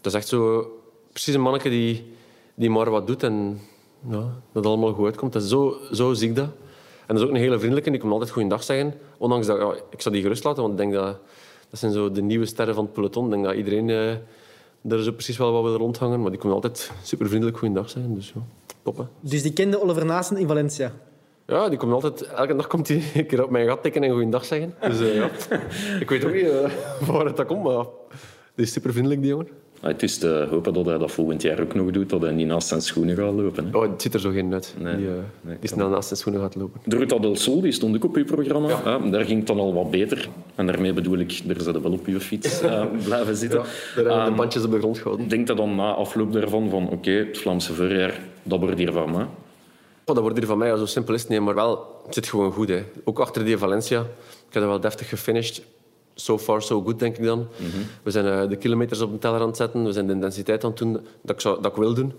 Dat 0.00 0.12
is 0.12 0.18
echt 0.18 0.28
zo... 0.28 0.70
Precies 1.12 1.34
een 1.34 1.40
manneke 1.40 1.68
die, 1.68 2.12
die 2.54 2.70
maar 2.70 2.90
wat 2.90 3.06
doet 3.06 3.22
en 3.22 3.60
ja, 4.08 4.40
dat 4.52 4.66
allemaal 4.66 4.92
goed 4.92 5.04
uitkomt. 5.04 5.32
Dat 5.32 5.42
is 5.42 5.48
zo, 5.48 5.76
zo 5.92 6.12
zie 6.12 6.28
ik 6.28 6.36
dat. 6.36 6.48
En 7.06 7.14
dat 7.14 7.16
is 7.16 7.22
ook 7.22 7.30
een 7.30 7.40
hele 7.40 7.58
vriendelijke. 7.58 7.90
Die 7.90 8.00
komt 8.00 8.12
altijd 8.12 8.30
goeiedag 8.30 8.62
zeggen. 8.62 8.94
Ondanks 9.18 9.46
dat... 9.46 9.58
Ja, 9.58 9.74
ik 9.90 10.00
zal 10.00 10.12
die 10.12 10.22
gerust 10.22 10.44
laten, 10.44 10.62
want 10.62 10.74
ik 10.74 10.80
denk 10.80 10.92
dat... 10.92 11.18
Dat 11.70 11.80
zijn 11.80 11.92
zo 11.92 12.12
de 12.12 12.22
nieuwe 12.22 12.46
sterren 12.46 12.74
van 12.74 12.84
het 12.84 12.92
peloton. 12.92 13.24
Ik 13.24 13.30
denk 13.30 13.44
dat 13.44 13.54
iedereen 13.54 13.88
uh, 13.88 14.12
er 14.88 15.02
zo 15.02 15.12
precies 15.12 15.36
wel 15.36 15.52
wat 15.52 15.62
wil 15.62 15.76
rondhangen. 15.76 16.20
Maar 16.20 16.30
die 16.30 16.40
komt 16.40 16.52
altijd 16.52 16.92
super 17.02 17.28
vriendelijk 17.28 17.58
goeiedag 17.58 17.90
zeggen. 17.90 18.14
Dus 18.14 18.32
ja, 18.34 18.40
top 18.82 18.96
hè. 18.96 19.04
Dus 19.20 19.42
die 19.42 19.52
kende 19.52 19.82
Oliver 19.82 20.04
Naasten 20.04 20.36
in 20.36 20.46
Valencia. 20.46 20.92
Ja, 21.46 21.68
die 21.68 21.78
komt 21.78 21.92
altijd... 21.92 22.22
Elke 22.22 22.56
dag 22.56 22.66
komt 22.66 22.88
hij 22.88 23.02
een 23.14 23.26
keer 23.26 23.44
op 23.44 23.50
mijn 23.50 23.68
gat 23.68 23.82
tikken 23.82 24.02
en 24.02 24.10
goeiedag 24.10 24.44
zeggen. 24.44 24.74
Dus 24.80 25.00
uh, 25.00 25.14
ja. 25.14 25.30
Ik 26.00 26.08
weet 26.08 26.24
ook 26.24 26.32
niet 26.32 26.42
uh, 26.42 26.70
waar 27.08 27.24
het 27.24 27.36
dat 27.36 27.46
komt, 27.46 27.62
maar 27.62 27.84
die 28.54 28.64
is 28.64 28.72
super 28.72 28.92
vriendelijk, 28.92 29.20
die 29.20 29.30
jongen. 29.30 29.48
Ah, 29.80 29.88
het 29.88 30.02
is 30.02 30.18
te 30.18 30.46
hopen 30.50 30.72
dat 30.72 30.86
hij 30.86 30.98
dat 30.98 31.10
volgend 31.10 31.42
jaar 31.42 31.60
ook 31.60 31.74
nog 31.74 31.90
doet, 31.90 32.10
dat 32.10 32.20
hij 32.20 32.32
niet 32.32 32.46
naast 32.46 32.68
zijn 32.68 32.82
schoenen 32.82 33.16
gaat 33.16 33.32
lopen. 33.34 33.66
Hè. 33.70 33.76
Oh, 33.76 33.82
het 33.82 34.02
ziet 34.02 34.14
er 34.14 34.20
zo 34.20 34.30
geen 34.30 34.52
uit. 34.52 34.74
Nee, 34.78 34.96
die 34.96 35.06
uh, 35.06 35.12
nee, 35.40 35.56
die 35.60 35.68
snel 35.68 35.88
naast 35.88 36.06
zijn 36.06 36.18
schoenen 36.18 36.42
gaat 36.42 36.54
lopen. 36.54 36.80
De 36.84 36.96
Ruta 36.96 37.18
del 37.18 37.36
Sol 37.36 37.60
die 37.60 37.72
stond 37.72 37.96
ook 37.96 38.04
op 38.04 38.16
uw 38.16 38.24
programma. 38.24 38.68
Ja. 38.68 38.98
daar 38.98 39.24
ging 39.24 39.38
het 39.38 39.46
dan 39.46 39.58
al 39.58 39.74
wat 39.74 39.90
beter. 39.90 40.28
En 40.54 40.66
daarmee 40.66 40.92
bedoel 40.92 41.18
ik, 41.18 41.40
daar 41.44 41.60
zouden 41.60 41.82
wel 41.82 41.92
op 41.92 42.06
uw 42.06 42.20
fiets 42.20 42.62
uh, 42.62 42.84
blijven 43.04 43.36
zitten. 43.36 43.58
Ja, 43.58 43.64
daar 43.64 44.04
hebben 44.04 44.24
we 44.24 44.30
de 44.30 44.36
bandjes 44.36 44.64
op 44.64 44.70
de 44.70 44.78
grond 44.78 44.98
gehouden. 44.98 45.28
Denk 45.28 45.46
dat 45.46 45.56
dan 45.56 45.74
na 45.74 45.92
afloop 45.92 46.32
daarvan 46.32 46.70
van 46.70 46.88
oké, 46.90 47.10
het 47.10 47.38
Vlaamse 47.38 47.74
voorjaar, 47.74 48.20
dat 48.42 48.60
wordt 48.60 48.78
hier 48.78 48.92
van 48.92 49.10
mij. 49.10 49.26
Oh, 50.04 50.14
dat 50.14 50.18
wordt 50.18 50.36
hier 50.38 50.46
van 50.46 50.58
mij, 50.58 50.76
zo 50.76 50.86
simpel 50.86 51.14
is 51.14 51.20
het 51.20 51.30
niet. 51.30 51.40
Maar 51.40 51.54
wel, 51.54 52.00
het 52.04 52.14
zit 52.14 52.28
gewoon 52.28 52.52
goed. 52.52 52.68
Hè. 52.68 52.82
Ook 53.04 53.18
achter 53.18 53.44
die 53.44 53.58
Valencia. 53.58 54.00
Ik 54.48 54.54
heb 54.54 54.62
er 54.62 54.68
wel 54.68 54.80
deftig 54.80 55.08
gefinished. 55.08 55.62
So 56.20 56.38
far, 56.38 56.62
so 56.62 56.82
good, 56.82 56.98
denk 56.98 57.16
ik 57.16 57.24
dan. 57.24 57.38
Mhm. 57.38 57.82
We 58.02 58.10
zijn 58.10 58.26
uh, 58.26 58.48
de 58.48 58.56
kilometers 58.56 59.00
op 59.00 59.12
een 59.12 59.18
teller 59.18 59.40
aan 59.40 59.46
het 59.46 59.56
zetten. 59.56 59.84
We 59.84 59.92
zijn 59.92 60.06
de 60.06 60.12
intensiteit 60.12 60.64
aan 60.64 60.70
het 60.70 60.78
doen 60.78 60.92
dat 60.92 61.34
ik, 61.34 61.40
zou, 61.40 61.62
dat 61.62 61.70
ik 61.72 61.78
wil 61.78 61.94
doen. 61.94 62.12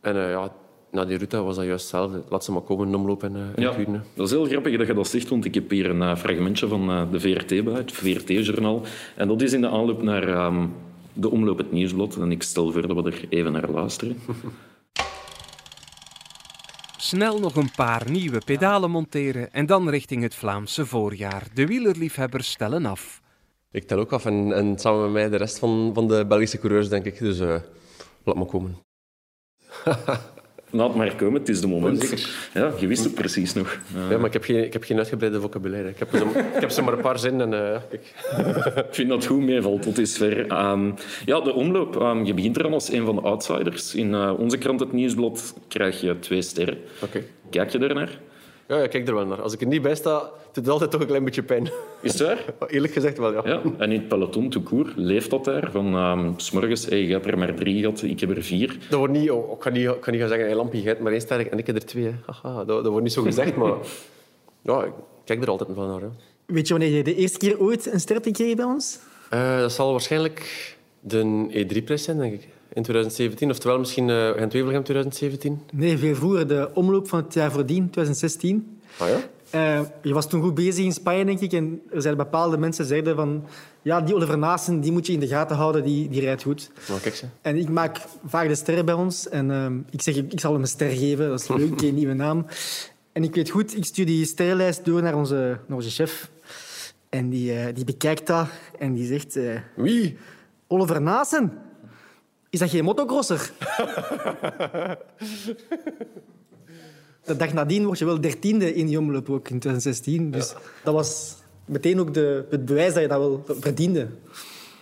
En 0.00 0.16
uh, 0.16 0.30
ja, 0.30 0.52
na 0.90 1.04
die 1.04 1.16
route 1.16 1.42
was 1.42 1.56
dat 1.56 1.64
juist 1.64 1.82
hetzelfde. 1.82 2.22
Laat 2.28 2.44
ze 2.44 2.52
maar 2.52 2.62
komen, 2.62 2.94
omloop 2.94 3.22
en, 3.22 3.36
uh, 3.36 3.64
Ja, 3.64 3.74
dat 4.14 4.26
is 4.26 4.32
heel 4.32 4.44
grappig 4.44 4.76
dat 4.76 4.86
je 4.86 4.94
dat 4.94 5.08
zegt, 5.08 5.28
want 5.28 5.44
ik 5.44 5.54
heb 5.54 5.70
hier 5.70 5.90
een 5.90 6.02
eh, 6.02 6.16
fragmentje 6.16 6.68
van 6.68 6.90
eh, 6.90 7.02
de 7.10 7.20
VRT 7.20 7.64
bij, 7.64 7.74
het 7.74 7.92
VRT-journaal. 7.92 8.82
En 9.16 9.28
dat 9.28 9.42
is 9.42 9.52
in 9.52 9.60
de 9.60 9.68
aanloop 9.68 10.02
naar 10.02 10.28
ehm, 10.28 10.66
de 11.12 11.30
omloop 11.30 11.58
het 11.58 11.72
nieuwsblad. 11.72 12.16
En 12.16 12.30
ik 12.30 12.42
stel 12.42 12.72
voor 12.72 12.86
dat 12.86 13.02
we 13.02 13.10
er 13.10 13.24
even 13.28 13.52
naar 13.52 13.70
luisteren. 13.70 14.16
Snel 16.96 17.38
nog 17.38 17.56
een 17.56 17.70
paar 17.76 18.10
nieuwe 18.10 18.40
pedalen 18.44 18.90
monteren 18.90 19.52
en 19.52 19.66
dan 19.66 19.88
richting 19.88 20.22
het 20.22 20.34
Vlaamse 20.34 20.86
voorjaar. 20.86 21.42
De 21.54 21.66
wielerliefhebbers 21.66 22.50
stellen 22.50 22.86
af. 22.86 23.20
Ik 23.76 23.86
tel 23.86 23.98
ook 23.98 24.12
af 24.12 24.24
en, 24.24 24.52
en 24.52 24.78
samen 24.78 25.02
met 25.02 25.12
mij 25.12 25.28
de 25.28 25.36
rest 25.36 25.58
van, 25.58 25.90
van 25.94 26.08
de 26.08 26.24
Belgische 26.26 26.58
coureurs, 26.58 26.88
denk 26.88 27.04
ik. 27.04 27.18
Dus 27.18 27.40
uh, 27.40 27.56
laat 28.24 28.36
maar 28.36 28.46
komen. 28.46 28.76
Laat 30.70 30.94
maar 30.94 31.16
komen, 31.16 31.40
het 31.40 31.48
is 31.48 31.60
de 31.60 31.66
moment. 31.66 32.02
Zeker. 32.02 32.50
Ja, 32.54 32.72
je 32.78 32.86
wist 32.86 33.04
het 33.04 33.14
precies 33.14 33.54
nog. 33.54 33.78
Ja. 33.94 34.10
Ja, 34.10 34.16
maar 34.16 34.26
ik 34.26 34.32
heb 34.32 34.44
geen, 34.44 34.64
ik 34.64 34.72
heb 34.72 34.84
geen 34.84 34.96
uitgebreide 34.96 35.40
vocabulaire. 35.40 35.88
Ik 35.88 35.98
heb, 35.98 36.08
zo, 36.12 36.26
ik 36.54 36.60
heb 36.60 36.70
zo 36.70 36.82
maar 36.82 36.92
een 36.92 37.00
paar 37.00 37.18
zinnen 37.18 37.52
en 37.52 37.72
uh, 37.72 37.80
kijk. 37.88 38.14
Ik 38.88 38.94
vind 38.94 39.08
dat 39.08 39.26
goed 39.26 39.40
meevalt 39.40 39.82
tot 39.82 39.96
dusver. 39.96 40.38
Um, 40.70 40.94
ja, 41.24 41.40
de 41.40 41.52
omloop. 41.52 41.96
Um, 41.96 42.24
je 42.24 42.34
begint 42.34 42.56
eraan 42.56 42.72
als 42.72 42.92
een 42.92 43.04
van 43.04 43.14
de 43.14 43.20
outsiders. 43.20 43.94
In 43.94 44.12
uh, 44.12 44.38
onze 44.38 44.58
krant 44.58 44.80
Het 44.80 44.92
Nieuwsblad 44.92 45.54
krijg 45.68 46.00
je 46.00 46.18
twee 46.18 46.42
sterren. 46.42 46.78
Oké. 47.02 47.22
Kijk 47.50 47.70
je 47.70 47.78
daarnaar? 47.78 48.20
Ja, 48.68 48.82
ik 48.82 48.90
kijk 48.90 49.08
er 49.08 49.14
wel 49.14 49.26
naar. 49.26 49.42
Als 49.42 49.52
ik 49.52 49.60
er 49.60 49.66
niet 49.66 49.82
bij 49.82 49.94
sta, 49.94 50.18
doet 50.20 50.64
het 50.64 50.68
altijd 50.68 50.90
toch 50.90 51.00
een 51.00 51.06
klein 51.06 51.24
beetje 51.24 51.42
pijn. 51.42 51.70
Is 52.00 52.18
het 52.18 52.22
waar? 52.22 52.44
Eerlijk 52.74 52.92
gezegd 52.92 53.18
wel, 53.18 53.32
ja. 53.32 53.40
Ja, 53.44 53.62
en 53.78 53.92
in 53.92 53.98
het 53.98 54.08
peloton 54.08 54.50
tout 54.50 54.64
court 54.64 54.92
leeft 54.96 55.30
dat 55.30 55.44
daar. 55.44 55.70
Van 55.70 55.94
ehm, 55.94 56.32
s 56.36 56.50
morgens, 56.50 56.86
hey, 56.86 57.02
je 57.02 57.12
hebt 57.12 57.26
er 57.26 57.38
maar 57.38 57.54
drie 57.54 57.80
gehad, 57.80 58.02
ik 58.02 58.20
heb 58.20 58.36
er 58.36 58.42
vier. 58.42 58.78
Dat 58.90 58.98
wordt 58.98 59.12
niet, 59.12 59.30
oh, 59.30 59.52
ik, 59.52 59.58
kan 59.58 59.72
niet, 59.72 59.88
ik 59.88 60.00
kan 60.00 60.12
niet 60.12 60.20
gaan 60.20 60.30
zeggen, 60.30 60.46
hey, 60.46 60.56
Lampie, 60.56 60.80
jij 60.80 60.90
hebt 60.90 61.02
maar 61.02 61.12
één 61.12 61.20
sterk 61.20 61.46
en 61.46 61.58
ik 61.58 61.66
heb 61.66 61.76
er 61.76 61.86
twee. 61.86 62.14
Haha, 62.26 62.56
dat, 62.56 62.66
dat 62.66 62.86
wordt 62.86 63.02
niet 63.02 63.12
zo 63.12 63.22
gezegd, 63.22 63.56
maar 63.56 63.74
ja, 64.62 64.84
ik 64.84 64.92
kijk 65.24 65.42
er 65.42 65.50
altijd 65.50 65.74
wel 65.74 65.86
naar. 65.86 66.00
Hè. 66.00 66.08
Weet 66.46 66.68
je 66.68 66.74
wanneer 66.74 66.96
je 66.96 67.02
de 67.02 67.14
eerste 67.14 67.38
keer 67.38 67.60
ooit 67.60 67.92
een 67.92 68.00
ster 68.00 68.18
gekregen 68.22 68.56
bij 68.56 68.64
ons? 68.64 68.98
Eh, 69.30 69.58
dat 69.58 69.72
zal 69.72 69.90
waarschijnlijk 69.90 70.76
de 71.00 71.46
E3-prijs 71.50 72.02
zijn, 72.02 72.18
denk 72.18 72.32
ik. 72.32 72.48
In 72.76 72.82
2017, 72.82 73.50
oftewel 73.50 73.78
misschien 73.78 74.08
uh, 74.08 74.30
Gent-Wevelgem 74.30 74.82
2017. 74.82 75.60
Nee, 75.72 75.98
veel 75.98 76.14
vroeger. 76.14 76.46
De 76.48 76.70
omloop 76.74 77.08
van 77.08 77.22
het 77.22 77.34
jaar 77.34 77.52
voordien, 77.52 77.90
2016. 77.90 78.78
Ah 78.98 79.08
ja? 79.08 79.18
Eh, 79.50 79.80
je 80.02 80.12
was 80.14 80.28
toen 80.28 80.42
goed 80.42 80.54
bezig 80.54 80.84
in 80.84 80.92
Spanje, 80.92 81.24
denk 81.24 81.40
ik. 81.40 81.52
En 81.52 81.82
er 81.90 82.02
zijn 82.02 82.16
bepaalde 82.16 82.58
mensen 82.58 82.82
die 82.84 82.92
zeiden 82.92 83.16
van... 83.16 83.44
Ja, 83.82 84.00
die 84.00 84.14
Oliver 84.14 84.38
Naassen, 84.38 84.80
die 84.80 84.92
moet 84.92 85.06
je 85.06 85.12
in 85.12 85.20
de 85.20 85.26
gaten 85.26 85.56
houden. 85.56 85.84
Die, 85.84 86.08
die 86.08 86.20
rijdt 86.20 86.42
goed. 86.42 86.70
Maar 86.88 87.00
kijk 87.00 87.14
ze. 87.14 87.24
En 87.42 87.56
ik 87.56 87.68
maak 87.68 87.98
vaak 88.26 88.48
de 88.48 88.54
sterren 88.54 88.84
bij 88.84 88.94
ons. 88.94 89.28
En 89.28 89.50
ehm, 89.50 89.78
ik 89.90 90.02
zeg, 90.02 90.16
ik 90.16 90.40
zal 90.40 90.52
hem 90.52 90.60
een 90.60 90.66
ster 90.68 90.90
geven. 90.90 91.28
Dat 91.28 91.40
is 91.40 91.48
leuk, 91.48 91.80
een 91.82 91.94
nieuwe 92.00 92.14
naam. 92.14 92.46
En 93.12 93.24
ik 93.24 93.34
weet 93.34 93.50
goed, 93.50 93.76
ik 93.76 93.84
stuur 93.84 94.06
die 94.06 94.24
sterrenlijst 94.24 94.84
door 94.84 95.02
naar 95.02 95.14
onze, 95.16 95.58
naar 95.66 95.76
onze 95.76 95.90
chef. 95.90 96.30
En 97.08 97.28
die, 97.30 97.52
eh, 97.58 97.74
die 97.74 97.84
bekijkt 97.84 98.26
dat 98.26 98.46
en 98.78 98.94
die 98.94 99.06
zegt... 99.06 99.36
eh, 99.36 99.60
Wie? 99.74 100.16
Oliver 100.66 101.02
Naassen? 101.02 101.52
Is 102.50 102.58
dat 102.58 102.70
geen 102.70 102.84
motocrosser? 102.84 103.50
de 107.24 107.36
dag 107.36 107.52
nadien 107.52 107.84
word 107.86 107.98
je 107.98 108.04
wel 108.04 108.20
dertiende 108.20 108.74
in 108.74 108.98
omloop 108.98 109.30
ook 109.30 109.48
in 109.48 109.58
2016. 109.58 110.30
Dus 110.30 110.54
dat 110.84 110.94
was 110.94 111.34
meteen 111.64 112.00
ook 112.00 112.14
de, 112.14 112.44
het 112.50 112.64
bewijs 112.64 112.92
dat 112.92 113.02
je 113.02 113.08
dat 113.08 113.18
wel 113.18 113.44
verdiende. 113.60 114.08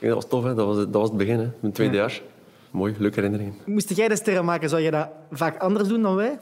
Ja, 0.00 0.06
dat 0.06 0.14
was 0.14 0.26
tof, 0.28 0.44
hè. 0.44 0.54
Dat, 0.54 0.66
was, 0.66 0.76
het- 0.76 0.92
dat 0.92 1.00
was 1.00 1.08
het 1.10 1.18
begin, 1.18 1.38
hè. 1.38 1.48
mijn 1.60 1.72
tweede 1.72 1.94
Ja. 1.94 2.00
jaar. 2.00 2.20
Mooi, 2.70 2.94
leuke 2.98 3.14
herinneringen. 3.14 3.54
Moest 3.64 3.96
jij 3.96 4.08
de 4.08 4.16
sterren 4.16 4.44
maken, 4.44 4.68
zou 4.68 4.82
je 4.82 4.90
dat 4.90 5.08
vaak 5.30 5.58
anders 5.60 5.88
doen 5.88 6.02
dan 6.02 6.14
wij? 6.14 6.38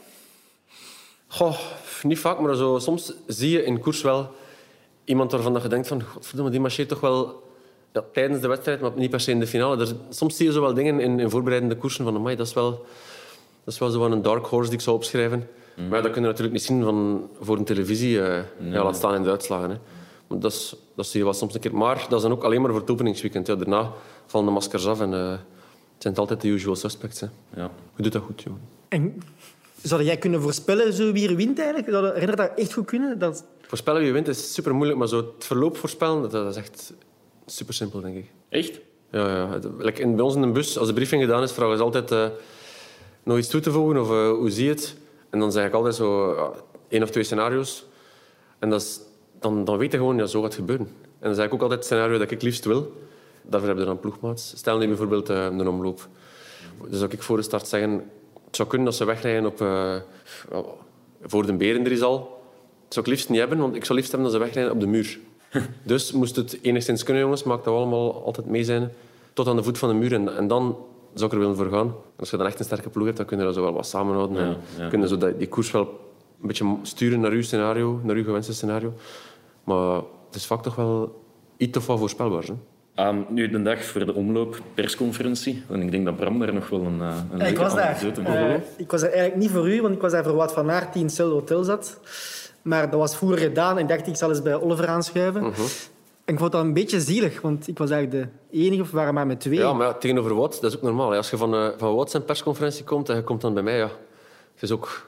Goh, 1.27 1.59
niet 2.03 2.19
vaak, 2.19 2.39
maar 2.39 2.55
zo, 2.55 2.79
soms 2.79 3.13
zie 3.27 3.49
je 3.49 3.63
in 3.63 3.79
koers 3.79 4.01
wel 4.01 4.31
iemand 5.03 5.31
waarvan 5.31 5.59
je 5.61 5.67
denkt 5.67 5.87
van... 5.87 6.01
Godverdomme, 6.03 6.51
die 6.51 6.59
marcheert 6.59 6.89
toch 6.89 6.99
wel 6.99 7.43
ja, 7.93 8.03
tijdens 8.13 8.41
de 8.41 8.47
wedstrijd, 8.47 8.81
maar 8.81 8.91
niet 8.95 9.09
per 9.09 9.19
se 9.19 9.31
in 9.31 9.39
de 9.39 9.47
finale. 9.47 9.81
Er, 9.81 9.91
soms 10.09 10.37
zie 10.37 10.45
je 10.45 10.51
zo 10.51 10.61
wel 10.61 10.73
dingen 10.73 10.99
in, 10.99 11.19
in 11.19 11.29
voorbereidende 11.29 11.77
koersen 11.77 12.03
van... 12.03 12.15
Amai, 12.15 12.35
dat 12.35 12.47
is 12.47 12.53
wel, 12.53 12.71
dat 13.63 13.73
is 13.73 13.79
wel 13.79 13.89
zo 13.89 13.99
van 13.99 14.11
een 14.11 14.21
dark 14.21 14.45
horse 14.45 14.69
die 14.69 14.77
ik 14.77 14.83
zou 14.83 14.95
opschrijven. 14.95 15.47
Maar 15.75 15.97
ja, 15.97 16.01
dat 16.01 16.11
kun 16.11 16.21
je 16.21 16.27
natuurlijk 16.27 16.53
niet 16.53 16.63
zien 16.63 16.83
van, 16.83 17.29
voor 17.39 17.57
een 17.57 17.65
televisie. 17.65 18.21
eh 18.21 18.43
ja, 18.59 18.83
laat 18.83 18.95
staan 18.95 19.15
in 19.15 19.23
de 19.23 19.29
uitslagen. 19.29 19.69
Hè. 19.69 19.75
Maar 20.27 20.39
dat, 20.39 20.51
is, 20.51 20.75
dat 20.95 21.05
zie 21.05 21.19
je 21.19 21.25
wel 21.25 21.33
soms 21.33 21.53
een 21.53 21.59
keer. 21.59 21.75
Maar 21.75 22.05
dat 22.09 22.17
is 22.17 22.21
dan 22.21 22.31
ook 22.31 22.43
alleen 22.43 22.61
maar 22.61 22.71
voor 22.71 22.79
het 22.79 22.89
openingsweekend. 22.89 23.47
Ja, 23.47 23.55
daarna 23.55 23.91
vallen 24.25 24.47
de 24.47 24.53
maskers 24.53 24.85
af 24.87 25.01
en 25.01 25.13
eh, 25.13 25.29
het 25.29 25.39
zijn 25.97 26.15
altijd 26.15 26.41
de 26.41 26.47
usual 26.47 26.75
suspects. 26.75 27.19
Hè. 27.19 27.27
Ja. 27.55 27.71
Je 27.95 28.03
doet 28.03 28.11
dat 28.11 28.21
goed, 28.21 28.41
joh. 28.41 28.53
En 28.87 29.21
zou 29.81 30.03
jij 30.03 30.17
kunnen 30.17 30.41
voorspellen 30.41 30.93
zo 30.93 31.11
wie 31.11 31.29
er 31.29 31.35
wint 31.35 31.59
eigenlijk? 31.59 31.89
Zou 31.89 32.05
je 32.05 32.11
herinner 32.11 32.35
dat 32.35 32.51
echt 32.55 32.73
goed 32.73 32.85
kunnen? 32.85 33.19
Dat... 33.19 33.45
Voorspellen 33.61 34.01
wie 34.01 34.13
wint 34.13 34.27
is 34.27 34.53
super 34.53 34.75
moeilijk, 34.75 34.99
maar 34.99 35.07
zo 35.07 35.17
het 35.17 35.45
verloop 35.45 35.77
voorspellen, 35.77 36.21
dat, 36.21 36.31
dat 36.31 36.49
is 36.49 36.55
echt 36.55 36.93
super 37.45 37.73
simpel, 37.73 38.01
denk 38.01 38.15
ik. 38.15 38.25
Echt? 38.49 38.79
Ja, 39.11 39.27
ja. 39.27 39.59
Like 39.77 40.01
in, 40.01 40.15
bij 40.15 40.25
ons 40.25 40.35
in 40.35 40.41
de 40.41 40.47
bus, 40.47 40.77
als 40.77 40.87
de 40.87 40.93
briefing 40.93 41.21
gedaan 41.21 41.43
is, 41.43 41.51
vragen 41.51 41.77
ze 41.77 41.83
altijd 41.83 42.11
eh, 42.11 42.27
nog 43.23 43.37
iets 43.37 43.47
toe 43.47 43.61
te 43.61 43.71
voegen 43.71 44.01
of 44.01 44.09
eh, 44.09 44.31
hoe 44.31 44.49
zie 44.49 44.63
je 44.63 44.69
het? 44.69 44.95
En 45.29 45.39
dan 45.39 45.51
zeg 45.51 45.67
ik 45.67 45.73
altijd 45.73 45.95
zo 45.95 46.35
ja, 46.35 46.51
één 46.87 47.03
of 47.03 47.09
twee 47.09 47.23
scenario's. 47.23 47.85
En 48.59 48.69
dat 48.69 48.81
is, 48.81 48.99
dan, 49.39 49.65
dan 49.65 49.77
weet 49.77 49.91
je 49.91 49.97
gewoon, 49.97 50.17
ja, 50.17 50.25
zo 50.25 50.41
gaat 50.41 50.49
het 50.49 50.59
gebeuren. 50.59 50.87
En 51.19 51.29
dan 51.29 51.35
zeg 51.35 51.45
ik 51.45 51.53
ook 51.53 51.61
altijd 51.61 51.79
het 51.79 51.89
scenario 51.89 52.17
dat 52.17 52.31
ik 52.31 52.41
liefst 52.41 52.65
wil. 52.65 52.93
Daarvoor 53.41 53.67
hebben 53.67 53.85
we 53.85 53.91
dan 53.91 53.99
ploegmaats. 53.99 54.53
Stel 54.55 54.77
nu 54.77 54.87
bijvoorbeeld 54.87 55.29
eh, 55.29 55.43
een 55.43 55.67
omloop. 55.67 56.07
Dus 56.89 56.99
zou 56.99 57.11
ik 57.11 57.21
voor 57.21 57.37
de 57.37 57.43
start 57.43 57.67
zeggen, 57.67 57.91
het 58.45 58.55
zou 58.55 58.67
kunnen 58.67 58.87
dat 58.87 58.95
ze 58.95 59.05
wegrijden 59.05 59.45
op, 59.45 59.61
eh, 59.61 59.95
voor 61.21 61.45
de 61.45 61.53
Berendries 61.53 62.01
al. 62.01 62.17
Dat 62.83 62.93
zou 62.93 63.05
ik 63.05 63.11
liefst 63.11 63.29
niet 63.29 63.39
hebben, 63.39 63.57
want 63.57 63.75
ik 63.75 63.85
zou 63.85 63.97
liefst 63.97 64.11
hebben 64.11 64.31
dat 64.31 64.39
ze 64.39 64.45
wegrijden 64.45 64.73
op 64.73 64.79
de 64.79 64.87
muur. 64.87 65.19
Dus 65.83 66.11
moest 66.11 66.35
het 66.35 66.59
enigszins 66.61 67.03
kunnen, 67.03 67.23
jongens, 67.23 67.43
maakt 67.43 67.63
dat 67.63 67.73
we 67.73 67.79
allemaal 67.79 68.23
altijd 68.25 68.45
mee 68.47 68.63
zijn. 68.63 68.91
Tot 69.33 69.47
aan 69.47 69.55
de 69.55 69.63
voet 69.63 69.77
van 69.77 69.89
de 69.89 69.95
muur. 69.95 70.13
En, 70.13 70.35
en 70.37 70.47
dan 70.47 70.77
zou 71.13 71.25
ik 71.25 71.31
er 71.31 71.39
willen 71.39 71.55
voor 71.55 71.69
gaan. 71.69 71.95
Als 72.15 72.29
je 72.29 72.37
dan 72.37 72.45
echt 72.45 72.59
een 72.59 72.65
sterke 72.65 72.89
ploeg 72.89 73.05
hebt, 73.05 73.17
dan 73.17 73.25
kun 73.25 73.37
je 73.37 73.43
dat 73.43 73.53
zo 73.53 73.61
wel 73.61 73.73
wat 73.73 73.87
samenhouden. 73.87 74.37
en 74.37 74.57
ja. 74.77 74.87
kun 74.87 75.01
je 75.01 75.07
zo 75.07 75.17
dat- 75.17 75.37
die 75.39 75.47
koers 75.47 75.71
wel 75.71 75.81
een 76.41 76.47
beetje 76.47 76.75
sturen 76.81 77.19
naar 77.19 77.31
uw 77.31 77.41
scenario, 77.41 77.99
naar 78.03 78.15
uw 78.15 78.23
gewenste 78.23 78.53
scenario. 78.53 78.93
Maar 79.63 79.95
het 80.25 80.35
is 80.35 80.45
vaak 80.45 80.63
toch 80.63 80.75
wel 80.75 81.21
iets 81.57 81.77
of 81.77 81.87
wat 81.87 81.99
voorspelbaar. 81.99 82.43
Hè? 82.43 82.53
Ehm, 82.95 83.17
nu, 83.29 83.49
de 83.49 83.61
dag 83.61 83.83
voor 83.83 84.05
de 84.05 84.13
omloop, 84.13 84.61
persconferentie. 84.73 85.63
En 85.69 85.81
ik 85.81 85.91
denk 85.91 86.05
dat 86.05 86.15
Bram 86.15 86.39
daar 86.39 86.53
nog 86.53 86.69
wel 86.69 86.81
een, 86.81 87.01
eh, 87.01 87.15
een 87.31 87.39
ik 87.39 87.41
leuke 87.45 87.59
was 87.61 87.75
daar. 87.75 88.03
Eh, 88.25 88.33
heeft. 88.33 88.67
ik 88.77 88.91
was 88.91 89.01
daar 89.01 89.09
eigenlijk 89.11 89.41
niet 89.41 89.51
voor 89.51 89.69
u, 89.69 89.81
want 89.81 89.93
ik 89.95 90.01
was 90.01 90.11
daar 90.11 90.23
voor 90.23 90.35
Wout 90.35 90.51
van 90.51 90.71
Aert 90.71 90.93
die 90.93 91.01
in 91.01 91.07
hetzelfde 91.07 91.35
hotel 91.35 91.63
zat. 91.63 91.99
Maar 92.63 92.89
dat 92.89 92.99
was 92.99 93.15
vroeger 93.17 93.37
gedaan 93.37 93.75
en 93.77 93.81
ik 93.83 93.89
dacht, 93.89 94.07
ik 94.07 94.15
zal 94.15 94.29
eens 94.29 94.41
bij 94.41 94.55
Oliver 94.61 94.87
aanschuiven. 94.87 95.43
En 96.25 96.33
ik 96.33 96.39
vond 96.39 96.51
dat 96.51 96.63
een 96.63 96.73
beetje 96.73 97.01
zielig, 97.01 97.41
want 97.41 97.67
ik 97.67 97.77
was 97.77 97.89
eigenlijk 97.89 98.29
de 98.51 98.57
enige, 98.59 98.81
of 98.81 98.89
we 98.89 98.95
waren 98.97 99.13
maar 99.13 99.27
met 99.27 99.39
twee. 99.39 99.57
Ja, 99.57 99.73
maar 99.73 99.87
ja, 99.87 99.93
tegenover 99.93 100.35
Wout, 100.35 100.61
dat 100.61 100.71
is 100.71 100.77
ook 100.77 100.83
normaal. 100.83 101.09
hè. 101.09 101.17
Als 101.17 101.29
je 101.29 101.37
van, 101.37 101.53
eh 101.55 101.69
van 101.77 101.93
Wout 101.95 102.11
zijn 102.11 102.25
persconferentie 102.25 102.83
komt 102.83 103.09
en 103.09 103.15
je 103.15 103.23
komt 103.23 103.41
dan 103.41 103.53
bij 103.53 103.63
mij, 103.63 103.77
ja, 103.77 103.89
het, 104.53 104.63
is 104.63 104.71
ook, 104.71 105.07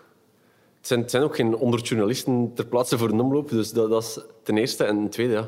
het, 0.78 0.88
zijn, 0.88 1.00
het 1.00 1.12
zijn 1.12 1.24
ook 1.24 1.36
geen 1.36 1.54
honderd 1.54 1.88
journalisten 1.88 2.52
ter 2.56 2.66
plaatse 2.66 2.98
voor 2.98 3.10
een 3.10 3.20
omloop. 3.20 3.50
Dus 3.50 3.72
dat, 3.72 3.90
dat 3.90 4.04
is 4.04 4.20
ten 4.44 4.58
eerste. 4.58 4.84
En 4.84 4.96
ten 4.96 5.10
tweede, 5.10 5.34
ja, 5.34 5.48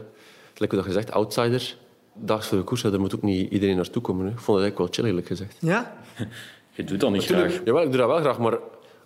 hoe 0.58 0.68
dat 0.68 0.86
gezegd, 0.86 1.12
outsider. 1.12 1.78
Daags 2.14 2.48
voor 2.48 2.58
de 2.58 2.64
koers, 2.64 2.82
ja, 2.82 2.90
daar 2.90 3.00
moet 3.00 3.16
ook 3.16 3.22
niet 3.22 3.52
iedereen 3.52 3.76
naartoe 3.76 4.02
komen. 4.02 4.26
Hè. 4.26 4.32
Ik 4.32 4.40
vond 4.40 4.58
dat 4.58 4.62
eigenlijk 4.62 4.78
wel 4.78 5.04
chill, 5.04 5.06
eerlijk 5.06 5.28
gezegd. 5.28 5.58
Ja? 5.60 5.98
Je 6.78 6.84
doet 6.84 7.00
dat 7.00 7.12
niet 7.12 7.26
graag. 7.26 7.62
Jawel, 7.66 7.84
ik 7.84 7.90
doe 7.90 7.98
dat 7.98 8.08
wel 8.08 8.20
graag, 8.20 8.40
maar 8.40 8.58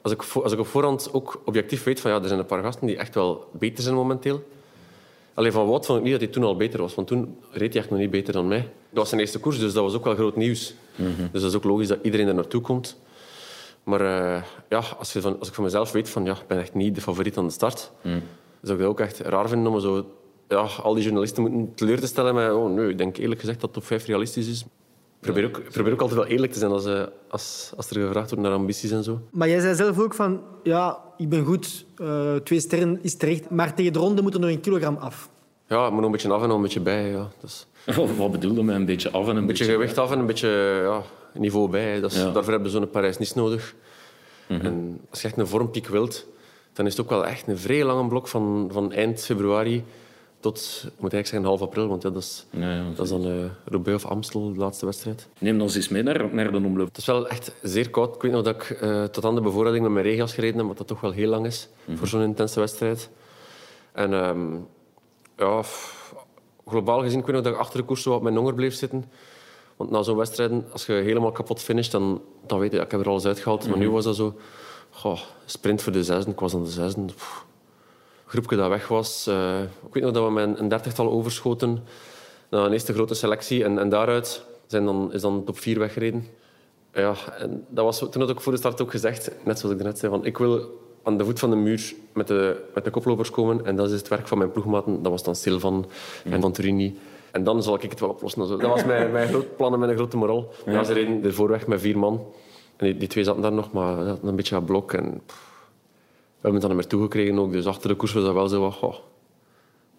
als 0.01 0.11
ik, 0.13 0.23
vo- 0.23 0.41
als 0.41 0.51
ik 0.51 0.59
op 0.59 0.67
voorhand 0.67 1.09
ook 1.13 1.41
objectief 1.45 1.83
weet 1.83 1.99
van 1.99 2.11
ja, 2.11 2.21
er 2.21 2.27
zijn 2.27 2.39
een 2.39 2.45
paar 2.45 2.63
gasten 2.63 2.87
die 2.87 2.97
echt 2.97 3.15
wel 3.15 3.49
beter 3.51 3.83
zijn 3.83 3.95
momenteel. 3.95 4.43
Alleen 5.33 5.51
van 5.51 5.67
Wout 5.67 5.85
vond 5.85 5.97
ik 5.97 6.03
niet 6.03 6.13
dat 6.13 6.21
hij 6.21 6.31
toen 6.31 6.43
al 6.43 6.55
beter 6.55 6.81
was, 6.81 6.95
want 6.95 7.07
toen 7.07 7.37
reed 7.51 7.73
hij 7.73 7.81
echt 7.81 7.89
nog 7.91 7.99
niet 7.99 8.09
beter 8.11 8.33
dan 8.33 8.47
mij. 8.47 8.59
Dat 8.59 8.69
was 8.99 9.09
zijn 9.09 9.21
eerste 9.21 9.39
koers, 9.39 9.59
dus 9.59 9.73
dat 9.73 9.83
was 9.83 9.93
ook 9.95 10.03
wel 10.03 10.15
groot 10.15 10.35
nieuws. 10.35 10.73
Dus 11.31 11.41
dat 11.41 11.49
is 11.51 11.57
ook 11.57 11.63
logisch 11.63 11.87
dat 11.87 11.99
iedereen 12.01 12.27
er 12.27 12.33
naartoe 12.33 12.61
komt. 12.61 12.99
Maar 13.83 14.01
eh, 14.01 14.43
ja, 14.69 14.81
als, 14.97 15.13
je 15.13 15.21
van, 15.21 15.39
als 15.39 15.47
ik 15.47 15.53
van 15.53 15.63
mezelf 15.63 15.91
weet 15.91 16.09
van 16.09 16.25
ja, 16.25 16.31
ik 16.31 16.47
ben 16.47 16.59
echt 16.59 16.73
niet 16.73 16.95
de 16.95 17.01
favoriet 17.01 17.37
aan 17.37 17.45
de 17.45 17.51
start, 17.53 17.91
dan 18.01 18.21
zou 18.61 18.73
ik 18.77 18.79
dat 18.83 18.91
ook 18.91 18.99
echt 18.99 19.19
raar 19.19 19.49
vinden 19.49 19.71
om 19.73 19.79
zo, 19.79 20.05
ja, 20.47 20.67
al 20.83 20.93
die 20.93 21.03
journalisten 21.03 21.41
moeten 21.43 21.73
teleur 21.75 21.99
te 21.99 22.07
stellen 22.07 22.35
met 22.35 22.51
oh 22.51 22.73
nee, 22.73 22.89
ik 22.89 22.97
denk 22.97 23.17
eerlijk 23.17 23.39
gezegd 23.39 23.61
dat 23.61 23.73
top 23.73 23.85
5 23.85 24.05
realistisch 24.05 24.47
is. 24.47 24.65
Ik 25.21 25.27
probeer 25.27 25.45
ook, 25.45 25.57
ik 25.57 25.71
probeer 25.71 25.93
ook 25.93 26.01
altijd 26.01 26.19
wel 26.19 26.29
eerlijk 26.29 26.51
te 26.51 26.59
zijn 26.59 26.71
als, 26.71 26.85
eh, 26.85 27.03
als, 27.29 27.71
als 27.77 27.89
er 27.89 28.01
gevraagd 28.01 28.29
wordt 28.29 28.45
naar 28.45 28.53
ambities 28.53 28.91
en 28.91 29.03
zo. 29.03 29.19
Maar 29.31 29.49
jij 29.49 29.59
zei 29.59 29.75
zelf 29.75 29.99
ook 29.99 30.13
van, 30.13 30.41
ja, 30.63 30.99
ik 31.17 31.29
ben 31.29 31.45
goed, 31.45 31.85
eh, 31.97 32.35
twee 32.35 32.59
sterren 32.59 32.99
is 33.01 33.15
terecht, 33.15 33.49
maar 33.49 33.73
tegen 33.73 33.93
de 33.93 33.99
ronde 33.99 34.21
moet 34.21 34.33
er 34.33 34.39
nog 34.39 34.49
een 34.49 34.59
kilogram 34.59 34.95
af. 34.95 35.29
Ja, 35.67 35.83
het 35.83 35.91
moet 35.91 35.95
nog 35.95 36.05
een 36.05 36.11
beetje 36.11 36.31
af 36.31 36.41
en 36.41 36.47
nog 36.47 36.57
een 36.57 36.63
beetje 36.63 36.79
bij. 36.79 37.09
Ja. 37.09 37.29
Dus 37.41 37.67
Wat, 37.95 38.15
wat 38.17 38.31
bedoel 38.31 38.55
je 38.55 38.63
met 38.63 38.75
een 38.75 38.85
beetje 38.85 39.11
af 39.11 39.23
en 39.23 39.29
een 39.29 39.37
een 39.37 39.45
beetje 39.45 39.65
gewicht 39.65 39.97
af 39.97 40.11
en 40.11 40.19
een 40.19 40.25
beetje 40.25 40.79
ja, 40.83 41.01
niveau 41.39 41.69
bij. 41.69 41.99
Dat 41.99 42.11
is, 42.11 42.17
Ja. 42.17 42.23
Daarvoor 42.31 42.51
hebben 42.53 42.71
we 42.71 42.77
zo'n 42.77 42.89
Parijs 42.89 43.17
niet 43.17 43.35
nodig. 43.35 43.75
En 44.47 45.01
als 45.09 45.21
je 45.21 45.27
echt 45.27 45.37
een 45.37 45.47
vormpiek 45.47 45.87
wilt, 45.87 46.25
dan 46.73 46.85
is 46.85 46.91
het 46.91 47.01
ook 47.01 47.09
wel 47.09 47.25
echt 47.25 47.47
een 47.47 47.57
vrij 47.57 47.83
lange 47.83 48.07
blok 48.07 48.27
van, 48.27 48.69
van 48.71 48.91
eind 48.91 49.23
februari 49.23 49.83
tot, 50.41 50.57
ik 50.85 51.01
moet 51.01 51.13
eigenlijk 51.13 51.27
zeggen, 51.27 51.47
half 51.47 51.61
april. 51.61 51.87
Want 51.87 52.01
ja, 52.03 52.09
dat, 52.09 52.21
is, 52.21 52.45
Ja, 52.49 52.73
ja, 52.73 52.83
dat 52.95 53.05
is 53.05 53.11
dan 53.11 53.25
eh 53.25 53.31
Roubaix 53.65 54.03
of 54.03 54.11
Amstel, 54.11 54.53
de 54.53 54.59
laatste 54.59 54.85
wedstrijd. 54.85 55.27
Neem 55.39 55.61
ons 55.61 55.75
eens 55.75 55.89
mee 55.89 56.03
naar, 56.03 56.33
naar 56.33 56.51
de 56.51 56.57
omloop. 56.57 56.87
Het 56.87 56.97
is 56.97 57.05
wel 57.05 57.27
echt 57.27 57.51
zeer 57.61 57.89
koud. 57.89 58.15
Ik 58.15 58.21
weet 58.21 58.31
nog 58.31 58.43
dat 58.43 58.55
ik 58.55 58.69
eh, 58.69 59.03
tot 59.03 59.25
aan 59.25 59.35
de 59.35 59.41
bevoorrading 59.41 59.83
met 59.83 59.91
mijn 59.91 60.05
regenjas 60.05 60.33
gereden 60.33 60.57
heb, 60.57 60.67
wat 60.67 60.77
dat 60.77 60.87
toch 60.87 61.01
wel 61.01 61.11
heel 61.11 61.29
lang 61.29 61.45
is 61.45 61.69
voor 61.93 62.07
zo'n 62.07 62.21
intense 62.21 62.59
wedstrijd. 62.59 63.09
En 63.91 64.13
ehm, 64.13 64.55
ja, 65.37 65.61
globaal 66.65 67.01
gezien, 67.01 67.19
ik 67.19 67.25
weet 67.25 67.35
nog 67.35 67.43
dat 67.43 67.53
ik 67.53 67.59
achter 67.59 67.79
de 67.79 67.85
koers 67.85 68.01
zo 68.01 68.09
wat 68.09 68.17
op 68.17 68.23
mijn 68.23 68.35
honger 68.35 68.53
bleef 68.53 68.73
zitten. 68.73 69.05
Want 69.77 69.89
na 69.89 70.01
zo'n 70.03 70.17
wedstrijden, 70.17 70.65
als 70.71 70.85
je 70.85 70.93
helemaal 70.93 71.31
kapot 71.31 71.61
finisht, 71.61 71.91
dan, 71.91 72.21
dan 72.45 72.59
weet 72.59 72.71
je, 72.71 72.79
ik 72.79 72.91
heb 72.91 72.99
er 72.99 73.09
alles 73.09 73.25
uitgehaald. 73.25 73.67
Maar 73.67 73.77
nu 73.77 73.89
was 73.89 74.03
dat 74.03 74.15
zo, 74.15 74.35
goh, 74.89 75.19
sprint 75.45 75.81
voor 75.81 75.91
de 75.91 76.03
zesde. 76.03 76.31
Ik 76.31 76.39
was 76.39 76.53
aan 76.53 76.63
de 76.63 76.69
zesde. 76.69 77.05
Pff. 77.05 77.45
Groepje 78.31 78.55
dat 78.55 78.69
weg 78.69 78.87
was. 78.87 79.27
eh, 79.27 79.61
ik 79.61 79.93
weet 79.93 80.03
nog 80.03 80.11
dat 80.11 80.25
we 80.25 80.31
met 80.31 80.59
een 80.59 80.67
dertigtal 80.67 81.09
overschoten 81.09 81.83
naar 82.49 82.65
een 82.65 82.71
eerste 82.71 82.93
grote 82.93 83.13
selectie. 83.13 83.63
En, 83.63 83.79
en 83.79 83.89
daaruit 83.89 84.45
zijn 84.67 84.85
dan, 84.85 85.13
is 85.13 85.21
dan 85.21 85.43
top 85.43 85.59
4 85.59 85.79
weggereden. 85.79 86.27
Ja, 86.93 87.13
en 87.37 87.65
dat 87.69 87.85
was, 87.85 87.99
toen 87.99 88.21
had 88.21 88.29
ik 88.29 88.41
voor 88.41 88.51
de 88.51 88.57
start 88.57 88.81
ook 88.81 88.91
gezegd, 88.91 89.31
net 89.43 89.59
zoals 89.59 89.75
ik 89.75 89.83
net 89.83 89.99
zei, 89.99 90.11
van, 90.11 90.25
ik 90.25 90.37
wil 90.37 90.79
aan 91.03 91.17
de 91.17 91.25
voet 91.25 91.39
van 91.39 91.49
de 91.49 91.55
muur 91.55 91.93
met 92.13 92.27
de, 92.27 92.63
met 92.73 92.83
de 92.83 92.89
koplopers 92.89 93.29
komen. 93.29 93.65
En 93.65 93.75
dat 93.75 93.87
is 93.91 93.97
het 93.97 94.07
werk 94.07 94.27
van 94.27 94.37
mijn 94.37 94.51
ploegmaten. 94.51 95.01
Dat 95.01 95.11
was 95.11 95.23
dan 95.23 95.35
Silvan 95.35 95.85
en 96.23 96.41
Van 96.41 96.51
Turini. 96.51 96.97
En 97.31 97.43
dan 97.43 97.63
zal 97.63 97.75
ik 97.75 97.81
het 97.89 97.99
wel 97.99 98.09
oplossen. 98.09 98.47
Dat 98.47 98.61
was 98.61 98.85
mijn, 98.85 99.11
mijn 99.11 99.27
groot 99.27 99.55
plan 99.55 99.73
en 99.73 99.79
mijn 99.79 99.95
grote 99.95 100.17
moral. 100.17 100.51
Ja. 100.65 100.83
ze 100.83 100.93
reden 100.93 101.23
ervoor 101.23 101.47
weg 101.49 101.67
met 101.67 101.81
vier 101.81 101.97
man. 101.97 102.25
En 102.77 102.85
die, 102.85 102.97
die 102.97 103.07
twee 103.07 103.23
zaten 103.23 103.41
daar 103.41 103.51
nog, 103.51 103.71
maar 103.71 103.97
een 103.97 104.35
beetje 104.35 104.55
aan 104.55 104.65
blok. 104.65 104.93
En, 104.93 105.21
pff, 105.25 105.50
hebben 106.41 106.61
het 106.61 106.61
dan 106.61 106.69
niet 106.69 106.79
meer 106.79 106.87
toegekregen 106.87 107.39
ook. 107.39 107.51
Dus 107.51 107.65
achter 107.65 107.89
de 107.89 107.95
koers 107.95 108.13
was 108.13 108.23
dat 108.23 108.33
wel 108.33 108.47
zo 108.47 108.61
wat... 108.61 108.79
Oh, 108.81 108.95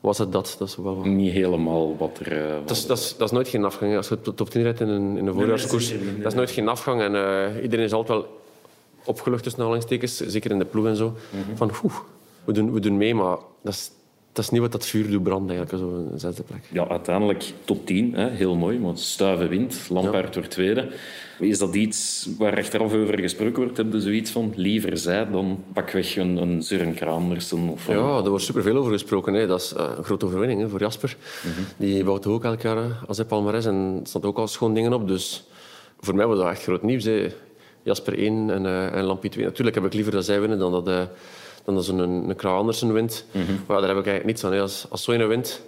was 0.00 0.18
het 0.18 0.32
dat? 0.32 0.56
Dat 0.58 0.68
is 0.68 0.76
wel 0.76 0.96
wat... 0.96 1.04
Niet 1.04 1.32
helemaal 1.32 1.96
wat 1.96 2.18
er... 2.18 2.32
Uh, 2.32 2.54
dat, 2.66 2.76
is, 2.76 2.87
dat, 2.87 2.99
is, 2.99 3.16
dat 3.16 3.28
is 3.28 3.34
nooit 3.34 3.49
geen 3.49 3.64
afgang. 3.64 3.96
Als 3.96 4.08
je 4.08 4.20
top 4.20 4.50
10 4.50 4.62
rijdt 4.62 4.80
in 4.80 4.88
een, 4.88 5.16
in 5.16 5.26
een 5.26 5.34
voorjaarskoers, 5.34 5.90
nee, 5.90 6.16
dat 6.18 6.26
is 6.26 6.34
nooit 6.34 6.50
geen 6.50 6.68
afgang. 6.68 7.00
En 7.00 7.14
uh, 7.14 7.62
iedereen 7.62 7.84
is 7.84 7.92
altijd 7.92 8.18
wel 8.18 8.40
opgelucht 9.04 9.42
tussen 9.42 9.61
aanhalingstekens, 9.61 10.16
zeker 10.16 10.50
in 10.50 10.58
de 10.58 10.64
ploeg 10.64 10.87
en 10.87 10.96
zo. 10.96 11.08
Mm 11.08 11.42
-hmm. 11.46 11.56
Van, 11.56 11.70
oeh, 11.84 11.94
we 12.44 12.52
doen, 12.52 12.72
we 12.72 12.80
doen 12.80 12.96
mee, 12.96 13.14
maar 13.14 13.37
dat 13.62 13.72
is, 13.72 13.90
dat 14.32 14.44
is 14.44 14.50
niet 14.50 14.60
wat 14.60 14.72
dat 14.72 14.86
vuur 14.86 15.10
doet 15.10 15.22
branden, 15.22 15.56
eigenlijk, 15.56 15.84
zo 15.84 16.08
een 16.12 16.18
zesde 16.18 16.42
plek. 16.42 16.64
Ja, 16.72 16.88
uiteindelijk 16.88 17.52
top 17.64 17.86
10, 17.86 18.14
hè, 18.14 18.28
heel 18.28 18.56
mooi, 18.56 18.80
want 18.80 19.00
Stuiven 19.00 19.48
wint, 19.48 19.86
Lampaard 19.88 20.34
ja. 20.34 20.40
wordt 20.40 20.50
tweede. 20.50 20.88
Is 21.38 21.58
dat 21.58 21.74
iets 21.74 22.28
waar 22.38 22.56
achteraf 22.56 22.92
over 22.92 23.18
gesproken 23.18 23.62
wordt? 23.62 23.76
Heb 23.76 23.92
je 23.92 24.00
zoiets 24.00 24.30
van 24.30 24.52
liever 24.56 24.98
zij 24.98 25.30
dan 25.30 25.64
pakweg 25.72 26.16
een, 26.16 26.36
een 26.36 26.62
Søren 26.62 26.94
Kramersen? 26.94 27.68
Of 27.68 27.86
ja, 27.86 27.94
daar 27.94 28.28
wordt 28.28 28.44
superveel 28.44 28.76
over 28.76 28.92
gesproken. 28.92 29.34
Hè. 29.34 29.46
Dat 29.46 29.60
is 29.60 29.74
uh, 29.76 29.90
een 29.96 30.04
grote 30.04 30.26
overwinning 30.26 30.60
hè, 30.60 30.68
voor 30.68 30.80
Jasper. 30.80 31.16
Mm 31.44 31.52
-hmm. 31.52 31.64
Die 31.76 32.04
bouwt 32.04 32.26
ook 32.26 32.44
elk 32.44 32.60
jaar 32.60 33.04
als 33.06 33.16
hij 33.16 33.26
palmarès 33.26 33.66
en 33.66 34.00
staat 34.02 34.24
ook 34.24 34.38
al 34.38 34.48
schoon 34.48 34.74
dingen 34.74 34.92
op. 34.92 35.08
Dus 35.08 35.44
voor 36.00 36.14
mij 36.14 36.26
was 36.26 36.38
dat 36.38 36.50
echt 36.50 36.62
groot 36.62 36.82
nieuws. 36.82 37.04
Hè. 37.04 37.32
Jasper 37.82 38.18
1 38.18 38.50
en, 38.50 38.64
uh, 38.64 38.94
en 38.94 39.04
Lampie 39.04 39.30
2. 39.30 39.44
Natuurlijk 39.44 39.76
heb 39.76 39.84
ik 39.84 39.94
liever 39.94 40.12
dat 40.12 40.24
zij 40.24 40.40
winnen 40.40 40.58
dan 40.58 40.72
dat... 40.72 40.88
Uh, 40.88 41.02
dan 41.64 41.75
dat 41.75 41.85
zo'n 41.85 41.99
een, 41.99 42.28
een 42.28 42.37
Krauw 42.37 42.57
Andersen 42.57 42.92
wint. 42.92 43.25
Mm 43.33 43.42
-hmm. 43.47 43.64
Maar 43.66 43.81
daar 43.81 43.88
heb 43.88 43.99
ik 43.99 44.07
eigenlijk 44.07 44.25
niets 44.25 44.45
aan. 44.45 44.61
Als, 44.61 44.87
als 44.90 45.02
zo'n 45.02 45.28
wint... 45.28 45.62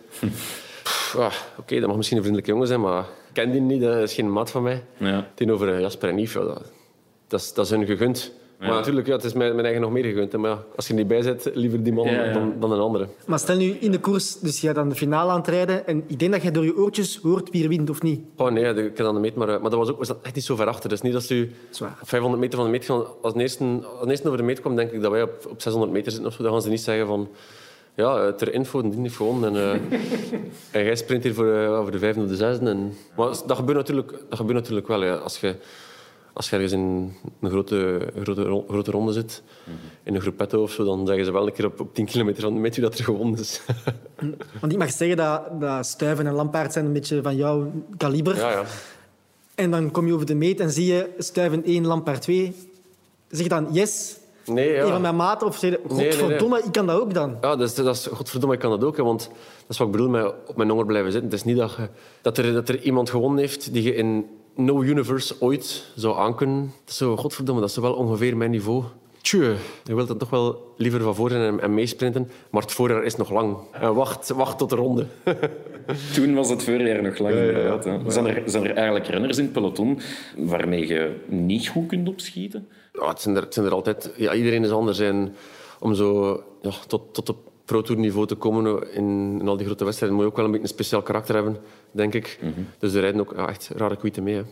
Oké, 1.15 1.31
okay, 1.59 1.79
dat 1.79 1.89
mag 1.89 1.97
misschien 1.97 2.17
een 2.17 2.23
vriendelijke 2.23 2.53
jongen 2.53 2.67
zijn, 2.67 2.81
maar 2.81 3.01
ik 3.01 3.33
ken 3.33 3.51
die 3.51 3.61
niet. 3.61 3.81
Dat 3.81 3.97
is 3.97 4.15
geen 4.15 4.33
maat 4.33 4.51
van 4.51 4.63
mij. 4.63 4.83
Ja. 4.97 5.31
Tegenover 5.35 5.81
Jasper 5.81 6.09
en 6.09 6.19
Yves, 6.19 6.33
ja, 6.33 6.41
dat, 6.41 6.63
dat, 7.29 7.41
is, 7.41 7.53
dat 7.53 7.65
is 7.65 7.71
hun 7.71 7.87
gegund. 7.87 8.33
Ja. 8.61 8.67
Maar 8.67 8.77
natuurlijk, 8.77 9.07
ja, 9.07 9.13
het 9.13 9.25
is 9.25 9.33
mijn, 9.33 9.53
mijn 9.53 9.65
eigen 9.65 9.83
nog 9.83 9.93
meer 9.93 10.05
gegund. 10.05 10.33
Hè. 10.33 10.39
Maar 10.39 10.59
als 10.77 10.87
je 10.87 10.93
er 10.93 10.99
niet 10.99 11.09
bij 11.09 11.23
zit, 11.23 11.51
liever 11.55 11.83
die 11.83 11.93
man 11.93 12.07
ja, 12.07 12.33
dan, 12.33 12.55
dan, 12.61 12.73
een 12.73 12.81
andere. 12.81 13.07
Maar 13.27 13.39
stel 13.39 13.57
nu 13.57 13.71
in 13.71 13.91
de 13.91 14.01
koers, 14.01 14.41
dus 14.41 14.61
je 14.61 14.67
gaat 14.67 14.79
aan 14.79 14.89
de 14.89 14.95
finale 14.95 15.31
aan 15.31 15.39
het 15.39 15.49
rijden 15.49 15.87
en 15.87 16.05
ik 16.07 16.19
denk 16.19 16.33
dat 16.33 16.43
je 16.43 16.51
door 16.51 16.65
je 16.65 16.77
oortjes 16.77 17.19
hoort 17.23 17.51
wie 17.51 17.63
er 17.63 17.69
wint 17.69 17.91
of 17.91 18.03
niet. 18.03 18.21
Oh 18.37 18.51
nee, 18.51 18.65
ik 18.65 18.77
heb 18.77 18.97
dan 18.97 19.15
de 19.15 19.21
meet, 19.21 19.35
maar, 19.35 19.47
maar 19.47 19.71
dat 19.71 19.75
was 19.75 19.89
ook 19.89 19.99
was 19.99 20.09
dat 20.09 20.19
echt 20.23 20.35
niet 20.35 20.45
zo 20.45 20.57
ver 20.57 20.67
achter. 20.67 20.89
Dus 20.89 21.01
niet 21.01 21.13
dat 21.13 21.29
je 21.29 21.49
Zwaar. 21.71 21.99
500 22.03 22.43
meter 22.43 22.57
van 22.57 22.67
de 22.67 22.73
meet 22.73 22.85
gaan. 22.85 23.05
Als 23.23 23.33
de 23.33 23.41
eerste, 23.41 23.65
als 23.65 24.05
de 24.05 24.11
eerste 24.11 24.27
over 24.27 24.39
de 24.39 24.45
meet 24.45 24.61
komt, 24.61 24.77
denk 24.77 24.91
ik 24.91 25.03
dat 25.03 25.11
wij 25.11 25.23
op, 25.23 25.47
op 25.49 25.63
600 25.63 25.93
meter 25.93 26.13
zitten 26.13 26.31
of 26.31 26.37
zo. 26.37 26.43
Dan 26.43 26.53
gaan 26.53 26.63
ze 26.63 26.69
niet 26.69 26.81
zeggen 26.81 27.07
van... 27.07 27.29
Ja, 27.97 28.33
ter 28.33 28.55
info, 28.55 28.83
die 28.83 29.01
heeft 29.01 29.17
gewonnen. 29.17 29.57
En, 29.57 29.81
uh, 29.93 29.99
en 30.81 30.85
jij 30.85 30.97
sprint 30.97 31.23
hier 31.23 31.35
voor, 31.35 31.47
uh, 31.47 31.81
voor 31.81 31.91
de 31.91 31.99
vijfde 31.99 32.23
of 32.23 32.29
de 32.29 32.37
zesde. 32.37 32.71
En... 32.71 32.93
Maar 33.17 33.29
dat 33.47 33.57
gebeurt 33.57 33.79
natuurlijk, 33.79 34.11
dat 34.29 34.39
gebeurt 34.39 34.59
natuurlijk 34.59 34.87
wel. 34.87 35.05
Ja. 35.05 35.15
Als 35.15 35.41
je 35.41 35.55
als 36.35 36.50
je 36.50 36.55
ergens 36.55 36.73
in 36.73 37.14
een 37.41 37.50
grote, 37.50 38.09
grote, 38.23 38.64
grote 38.69 38.91
ronde 38.91 39.12
zit, 39.12 39.43
mm 39.45 39.73
-hmm. 39.73 39.91
in 40.03 40.14
een 40.14 40.21
groepetto 40.21 40.62
of 40.62 40.71
zo, 40.71 40.85
dan 40.85 41.07
zeggen 41.07 41.25
ze 41.25 41.33
wel 41.33 41.47
een 41.47 41.53
keer 41.53 41.67
op, 41.67 41.81
op 41.81 41.95
10 41.95 42.07
kilometer 42.07 42.43
van 42.43 42.61
met 42.61 42.76
u 42.76 42.81
dat 42.81 42.99
er 42.99 43.05
gewonnen 43.05 43.38
is. 43.38 43.62
Want 44.61 44.73
ik 44.73 44.79
mag 44.79 44.91
zeggen 44.91 45.17
dat, 45.17 45.61
dat 45.61 45.87
Stuiven 45.87 46.26
en 46.26 46.33
Lampaard 46.33 46.73
zijn 46.73 46.85
een 46.85 46.93
beetje 46.93 47.23
van 47.23 47.37
jouw 47.37 47.73
kaliber. 47.97 48.37
Ja, 48.37 48.50
ja. 48.50 48.64
En 49.55 49.71
dan 49.71 49.91
kom 49.91 50.07
je 50.07 50.14
over 50.14 50.26
de 50.26 50.35
meet 50.35 50.61
en 50.61 50.71
zie 50.71 50.87
je 50.87 51.11
Stuiven 51.19 51.64
1, 51.64 51.87
Lampaard 51.87 52.23
2. 52.23 52.55
Zeg 53.29 53.43
je 53.43 53.49
dan 53.49 53.69
yes? 53.71 54.17
Nee, 54.47 54.73
ja. 54.73 54.83
Een 54.83 54.88
van 54.88 55.00
mijn 55.00 55.17
maten? 55.17 55.47
Of 55.47 55.57
zeg 55.57 55.71
je, 55.71 55.81
godverdomme, 55.88 56.38
nee, 56.38 56.49
nee. 56.49 56.62
ik 56.62 56.73
kan 56.73 56.87
dat 56.87 57.00
ook 57.00 57.14
dan? 57.14 57.37
Ja, 57.41 57.57
dat 57.57 57.69
is, 57.69 57.75
dat 57.75 57.95
is, 57.95 58.07
godverdomme, 58.07 58.55
ik 58.55 58.61
kan 58.61 58.71
dat 58.71 58.85
ook. 58.85 58.97
Hè, 58.97 59.03
want 59.03 59.21
dat 59.21 59.69
is 59.69 59.79
wat 59.79 59.87
ik 59.87 59.93
bedoel 59.93 60.09
met 60.09 60.35
op 60.47 60.57
mijn 60.57 60.69
honger 60.69 60.87
blijven 60.87 61.12
zitten. 61.12 61.31
Het 61.31 61.38
is 61.38 61.45
niet 61.45 61.57
dat, 61.57 61.75
je, 61.76 61.88
dat, 62.23 62.38
er, 62.38 62.53
dat 62.53 62.69
er 62.69 62.81
iemand 62.81 63.11
gewonnen 63.11 63.38
heeft 63.38 63.73
die 63.73 63.83
je 63.83 63.95
in 63.95 64.26
no 64.55 64.83
universe 64.83 65.35
ooit 65.41 65.93
zou 65.95 66.19
aankunnen. 66.19 66.73
Zo, 66.85 67.17
godverdomme, 67.17 67.61
dat 67.61 67.71
is 67.71 67.77
wel 67.77 67.95
ongeveer 67.95 68.37
mijn 68.37 68.51
niveau. 68.51 68.85
Tjue, 69.21 69.55
je 69.85 69.95
wilt 69.95 70.09
dan 70.09 70.19
toch 70.19 70.31
wel 70.31 70.75
liever 70.77 71.01
van 71.01 71.15
voren 71.15 71.47
en, 71.47 71.61
en 71.61 71.75
meesprinten, 71.75 72.31
maar 72.51 72.63
het 72.63 72.73
voorjaar 72.73 73.05
is 73.05 73.17
nog 73.17 73.31
lang. 73.31 73.57
En 73.73 73.95
wacht, 73.95 74.29
wacht 74.29 74.59
tot 74.59 74.71
de 74.71 74.77
ronde. 74.77 75.07
Toen 76.15 76.35
was 76.35 76.51
het 76.51 76.63
voorjaar 76.63 77.03
nog 77.03 77.19
lang, 77.19 77.35
ja, 77.35 77.43
ja, 77.43 77.81
ja. 77.85 78.11
Zijn, 78.11 78.27
er, 78.27 78.43
zijn 78.47 78.65
er 78.65 78.75
eigenlijk 78.75 79.07
renners 79.07 79.39
in 79.39 79.45
het 79.45 79.53
peloton 79.53 80.01
waarmee 80.37 80.87
je 80.87 81.17
niet 81.27 81.69
goed 81.69 81.87
kunt 81.87 82.09
opschieten? 82.09 82.69
Ja, 82.93 83.09
het, 83.09 83.21
zijn 83.21 83.37
er, 83.37 83.43
het 83.43 83.55
zijn 83.55 83.67
er 83.67 83.73
altijd... 83.73 84.12
Ja, 84.17 84.35
iedereen 84.35 84.64
is 84.64 84.71
anders. 84.71 84.99
En 84.99 85.35
om 85.81 85.95
zo 85.95 86.43
ja, 86.62 86.71
tot, 86.87 87.14
tot 87.14 87.29
op 87.29 87.53
pro-tour-niveau 87.64 88.27
te 88.27 88.35
komen 88.35 88.92
in, 88.92 89.37
in, 89.40 89.48
al 89.48 89.57
die 89.57 89.66
grote 89.66 89.85
wedstrijden 89.85 90.16
moet 90.16 90.27
je 90.27 90.31
ook 90.31 90.37
wel 90.37 90.46
een 90.46 90.53
beetje 90.53 90.66
een 90.66 90.74
speciaal 90.74 91.03
karakter 91.03 91.35
hebben, 91.35 91.57
denk 91.90 92.14
ik. 92.14 92.38
Mm 92.40 92.53
-hmm. 92.55 92.66
Dus 92.79 92.94
er 92.94 93.00
rijden 93.00 93.20
ook 93.20 93.33
ja, 93.37 93.48
echt 93.48 93.70
rare 93.77 93.96
kwieten 93.96 94.22
mee. 94.22 94.35
Hè. 94.35 94.42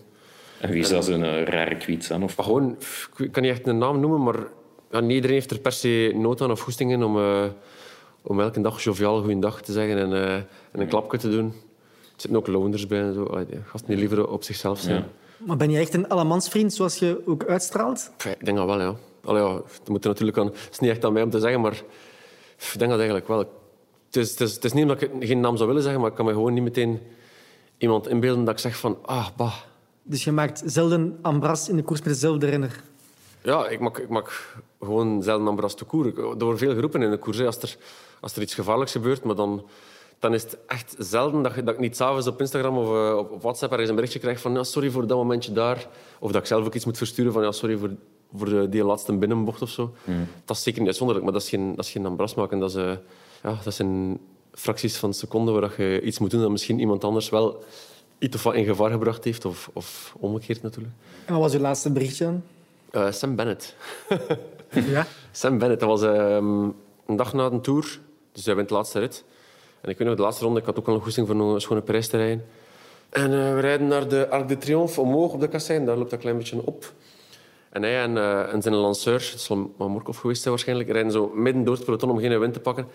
En 0.60 0.70
wie 0.70 0.84
zou 0.84 1.02
zo'n 1.02 1.20
uh, 1.20 1.44
rare 1.44 1.76
kwiet 1.76 2.04
zijn? 2.04 2.22
Of? 2.22 2.34
Gewoon, 2.34 2.76
ik 3.16 3.32
kan 3.32 3.42
niet 3.42 3.52
echt 3.52 3.66
een 3.66 3.78
naam 3.78 4.00
noemen, 4.00 4.22
maar 4.22 4.36
ja, 4.90 5.00
iedereen 5.00 5.36
heeft 5.36 5.50
er 5.50 5.58
per 5.58 5.72
se 5.72 6.12
nood 6.14 6.40
aan 6.40 6.50
of 6.50 6.60
goesting 6.60 6.92
in 6.92 7.02
om, 7.02 7.16
uh, 7.16 7.44
om 8.22 8.40
elke 8.40 8.60
dag 8.60 8.82
joviaal 8.82 9.22
goeiedag 9.22 9.62
te 9.62 9.72
zeggen 9.72 9.98
en, 9.98 10.10
uh, 10.10 10.34
en 10.34 10.46
een 10.72 10.88
klapje 10.88 11.18
te 11.18 11.30
doen. 11.30 11.46
Er 11.46 12.28
zitten 12.28 12.36
ook 12.36 12.46
loners 12.46 12.86
bij 12.86 13.00
en 13.00 13.14
zo. 13.14 13.44
Gasten 13.64 13.88
die 13.90 13.96
liever 13.98 14.28
op 14.28 14.42
zichzelf 14.42 14.80
zijn. 14.80 14.96
Ja. 14.96 15.08
Maar 15.46 15.56
ben 15.56 15.70
je 15.70 15.78
echt 15.78 15.94
een 15.94 16.08
allemansvriend, 16.08 16.72
zoals 16.72 16.98
je 16.98 17.22
ook 17.26 17.44
uitstraalt? 17.44 18.10
Ik 18.38 18.44
denk 18.44 18.56
dat 18.56 18.66
wel, 18.66 18.80
ja. 18.80 18.94
Allee, 19.24 19.42
ja 19.42 19.52
dat, 19.52 19.88
moet 19.88 20.04
er 20.04 20.10
natuurlijk 20.10 20.38
aan, 20.38 20.46
het 20.46 20.68
is 20.70 20.78
niet 20.78 20.90
echt 20.90 21.04
aan 21.04 21.12
mij 21.12 21.22
om 21.22 21.30
te 21.30 21.40
zeggen, 21.40 21.60
maar 21.60 21.82
ik 22.72 22.78
denk 22.78 22.90
dat 22.90 23.00
eigenlijk 23.00 23.28
wel. 23.28 23.38
Het 23.38 24.16
is, 24.16 24.30
het, 24.30 24.40
is, 24.40 24.54
het 24.54 24.64
is 24.64 24.72
niet 24.72 24.82
omdat 24.82 25.02
ik 25.02 25.10
geen 25.20 25.40
naam 25.40 25.56
zou 25.56 25.68
willen 25.68 25.82
zeggen, 25.82 26.00
maar 26.00 26.10
ik 26.10 26.16
kan 26.16 26.24
me 26.24 26.32
gewoon 26.32 26.54
niet 26.54 26.62
meteen 26.62 27.00
iemand 27.78 28.08
inbeelden 28.08 28.44
dat 28.44 28.54
ik 28.54 28.60
zeg 28.60 28.76
van, 28.76 28.98
ah, 29.02 29.28
bah. 29.36 29.54
Dus 30.02 30.24
je 30.24 30.32
maakt 30.32 30.62
zelden 30.64 31.18
ambras 31.22 31.68
in 31.68 31.76
de 31.76 31.82
koers 31.82 32.00
met 32.00 32.08
dezelfde 32.08 32.46
renner? 32.46 32.82
Ja, 33.42 33.68
ik 33.68 33.80
maak, 33.80 33.98
ik 33.98 34.08
maak 34.08 34.56
gewoon 34.80 35.22
zelden 35.22 35.46
ambras 35.46 35.74
te 35.74 35.84
koer. 35.84 36.06
Er 36.06 36.22
worden 36.22 36.58
veel 36.58 36.74
geroepen 36.74 37.02
in 37.02 37.10
de 37.10 37.18
koers. 37.18 37.40
Als 37.40 37.62
er, 37.62 37.76
als 38.20 38.36
er 38.36 38.42
iets 38.42 38.54
gevaarlijks 38.54 38.92
gebeurt, 38.92 39.24
maar 39.24 39.34
dan, 39.34 39.66
dan 40.18 40.34
is 40.34 40.42
het 40.42 40.58
echt 40.66 40.94
zelden 40.98 41.42
dat, 41.42 41.54
dat 41.54 41.68
ik 41.68 41.78
niet 41.78 41.96
s'avonds 41.96 42.26
op 42.26 42.40
Instagram 42.40 42.78
of 42.78 42.88
uh, 42.88 43.16
op, 43.16 43.30
op 43.30 43.42
WhatsApp 43.42 43.70
ergens 43.72 43.88
een 43.88 43.94
berichtje 43.94 44.18
krijg 44.18 44.40
van 44.40 44.52
ja, 44.52 44.62
sorry 44.62 44.90
voor 44.90 45.06
dat 45.06 45.16
momentje 45.16 45.52
daar. 45.52 45.86
Of 46.18 46.32
dat 46.32 46.40
ik 46.40 46.46
zelf 46.46 46.66
ook 46.66 46.74
iets 46.74 46.84
moet 46.84 46.98
versturen 46.98 47.32
van 47.32 47.42
ja, 47.42 47.52
sorry 47.52 47.76
voor, 47.76 47.90
voor 48.36 48.48
de, 48.48 48.68
die 48.68 48.84
laatste 48.84 49.12
binnenbocht 49.12 49.62
of 49.62 49.70
zo. 49.70 49.94
Mm. 50.04 50.26
Dat 50.44 50.56
is 50.56 50.62
zeker 50.62 50.78
niet 50.78 50.88
uitzonderlijk, 50.88 51.26
maar 51.26 51.34
dat 51.38 51.44
is 51.44 51.48
geen, 51.48 51.74
dat 51.76 51.84
is 51.84 51.90
geen 51.90 52.06
ambras 52.06 52.34
maken. 52.34 52.58
Dat, 52.58 52.70
is, 52.70 52.76
uh, 52.76 52.92
ja, 53.42 53.58
dat 53.64 53.74
zijn 53.74 54.18
fracties 54.52 54.96
van 54.96 55.14
seconden 55.14 55.60
waar 55.60 55.82
je 55.82 56.00
iets 56.00 56.18
moet 56.18 56.30
doen 56.30 56.40
dat 56.40 56.50
misschien 56.50 56.78
iemand 56.78 57.04
anders 57.04 57.28
wel 57.28 57.62
iets 58.18 58.36
of 58.36 58.42
wat 58.42 58.54
in 58.54 58.64
gevaar 58.64 58.90
gebracht 58.90 59.24
heeft. 59.24 59.44
Of, 59.44 59.70
of 59.72 60.14
omgekeerd 60.18 60.62
natuurlijk. 60.62 60.94
En 61.24 61.32
wat 61.32 61.42
was 61.42 61.54
uw 61.54 61.60
laatste 61.60 61.90
berichtje 61.90 62.24
dan? 62.24 62.42
Uh, 62.92 63.12
Sam 63.12 63.36
Bennett. 63.36 63.74
ja? 64.94 65.06
Sam 65.30 65.58
Bennett. 65.58 65.80
Dat 65.80 65.88
was 65.88 66.02
um, 66.02 66.74
een 67.06 67.16
dag 67.16 67.32
na 67.32 67.50
de 67.50 67.60
Tour. 67.60 68.00
Dus 68.32 68.46
hij 68.46 68.54
wint 68.54 68.68
de 68.68 68.74
laatste 68.74 68.98
rit. 68.98 69.24
En 69.80 69.90
ik 69.90 69.98
weet 69.98 70.08
nog, 70.08 70.16
de 70.16 70.22
laatste 70.22 70.44
ronde, 70.44 70.60
ik 70.60 70.66
had 70.66 70.78
ook 70.78 70.88
al 70.88 70.94
een 70.94 71.00
goesting 71.00 71.26
voor 71.26 71.36
een 71.36 71.60
schone 71.60 71.80
prijs 71.80 72.08
te 72.08 72.16
rijden. 72.16 72.44
En 73.08 73.30
uh, 73.30 73.54
we 73.54 73.60
rijden 73.60 73.88
naar 73.88 74.08
de 74.08 74.28
Arc 74.28 74.48
de 74.48 74.58
Triomphe 74.58 75.00
omhoog 75.00 75.32
op 75.32 75.40
de 75.40 75.48
kassein. 75.48 75.84
Daar 75.84 75.96
loopt 75.96 76.10
dat 76.10 76.18
een 76.18 76.24
klein 76.24 76.38
beetje 76.38 76.66
op. 76.66 76.92
En 77.72 77.82
hij 77.82 78.02
en, 78.02 78.16
uh, 78.16 78.52
en 78.52 78.62
zijn 78.62 78.74
lanceur, 78.74 79.32
zal 79.36 79.72
Morkov 79.76 80.18
geweest 80.18 80.40
zijn 80.40 80.54
waarschijnlijk, 80.54 80.90
rijden 80.90 81.12
zo 81.12 81.30
midden 81.34 81.64
door 81.64 81.74
het 81.74 81.84
peloton 81.84 82.10
om 82.10 82.18
geen 82.18 82.38
wind 82.38 82.52
te 82.52 82.60
pakken. 82.60 82.86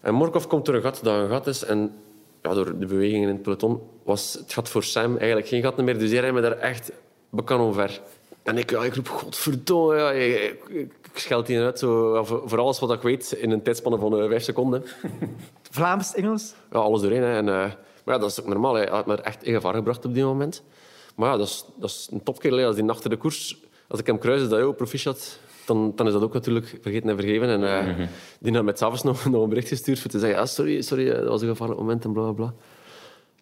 En 0.00 0.14
Morkov 0.14 0.46
komt 0.46 0.64
door 0.66 0.74
een 0.74 0.82
gat 0.82 1.00
dat 1.02 1.14
een 1.14 1.28
gat 1.28 1.46
is. 1.46 1.64
En 1.64 1.94
ja, 2.42 2.54
door 2.54 2.78
de 2.78 2.86
bewegingen 2.86 3.28
in 3.28 3.34
het 3.34 3.42
peloton 3.42 3.80
was 4.02 4.32
het 4.32 4.52
gat 4.52 4.68
voor 4.68 4.82
Sam 4.82 5.16
eigenlijk 5.16 5.48
geen 5.48 5.62
gat 5.62 5.76
meer. 5.76 5.98
Dus 5.98 6.10
hij 6.10 6.20
rijdt 6.20 6.34
me 6.34 6.40
daar 6.40 6.58
echt 6.58 6.92
bekan 7.30 7.60
omver. 7.60 8.00
En 8.42 8.58
ik, 8.58 8.70
ja, 8.70 8.84
ik 8.84 8.94
roep, 8.94 9.08
godverdomme, 9.08 9.96
ja, 9.96 10.10
ik, 10.12 10.64
ik, 10.68 10.92
ik 11.12 11.18
scheld 11.18 11.46
die 11.46 11.60
uit 11.60 11.78
zo, 11.78 12.24
voor 12.24 12.58
alles 12.58 12.78
wat 12.78 12.92
ik 12.92 13.00
weet 13.00 13.32
in 13.32 13.50
een 13.50 13.62
tijdspanne 13.62 13.98
van 13.98 14.22
uh, 14.22 14.28
vijf 14.28 14.42
seconden. 14.42 14.84
Vlaams, 15.70 16.14
Engels? 16.14 16.54
Ja, 16.72 16.78
alles 16.78 17.00
doorheen. 17.00 17.22
Hè. 17.22 17.36
En, 17.36 17.46
uh, 17.46 17.52
maar 18.04 18.14
ja, 18.14 18.18
dat 18.18 18.30
is 18.30 18.40
ook 18.40 18.46
normaal. 18.46 18.74
Hij 18.74 18.86
had 18.86 19.06
me 19.06 19.16
echt 19.16 19.42
in 19.42 19.54
gevaar 19.54 19.74
gebracht 19.74 20.04
op 20.04 20.14
die 20.14 20.24
moment. 20.24 20.62
Maar 21.14 21.30
ja, 21.30 21.36
dat 21.36 21.46
is, 21.46 21.64
dat 21.76 21.90
is 21.90 22.08
een 22.12 22.22
topkerel. 22.22 22.66
Als 22.66 22.76
die 22.76 22.90
achter 22.90 23.10
de 23.10 23.16
koers, 23.16 23.65
als 23.88 24.00
ik 24.00 24.06
hem 24.06 24.18
kruis, 24.18 24.42
is 24.42 24.48
dat 24.48 24.60
ook 24.60 24.76
proficiat. 24.76 25.38
Dan, 25.64 25.92
dan 25.94 26.06
is 26.06 26.12
dat 26.12 26.22
ook 26.22 26.32
natuurlijk 26.32 26.78
vergeten 26.80 27.08
en 27.08 27.16
vergeven. 27.16 27.48
En 27.48 27.60
uh, 27.60 27.86
mm-hmm. 27.86 28.08
die 28.38 28.54
had 28.54 28.64
mij 28.64 28.74
s'avonds 28.76 29.02
nog, 29.02 29.24
nog 29.30 29.42
een 29.42 29.48
bericht 29.48 29.68
gestuurd 29.68 29.98
voor 29.98 30.10
te 30.10 30.18
zeggen 30.18 30.38
ah, 30.38 30.46
sorry, 30.46 30.82
sorry, 30.82 31.10
dat 31.10 31.24
was 31.24 31.42
een 31.42 31.48
gevaarlijk 31.48 31.80
moment 31.80 32.04
en 32.04 32.12
bla 32.12 32.22
bla 32.22 32.32
bla. 32.32 32.54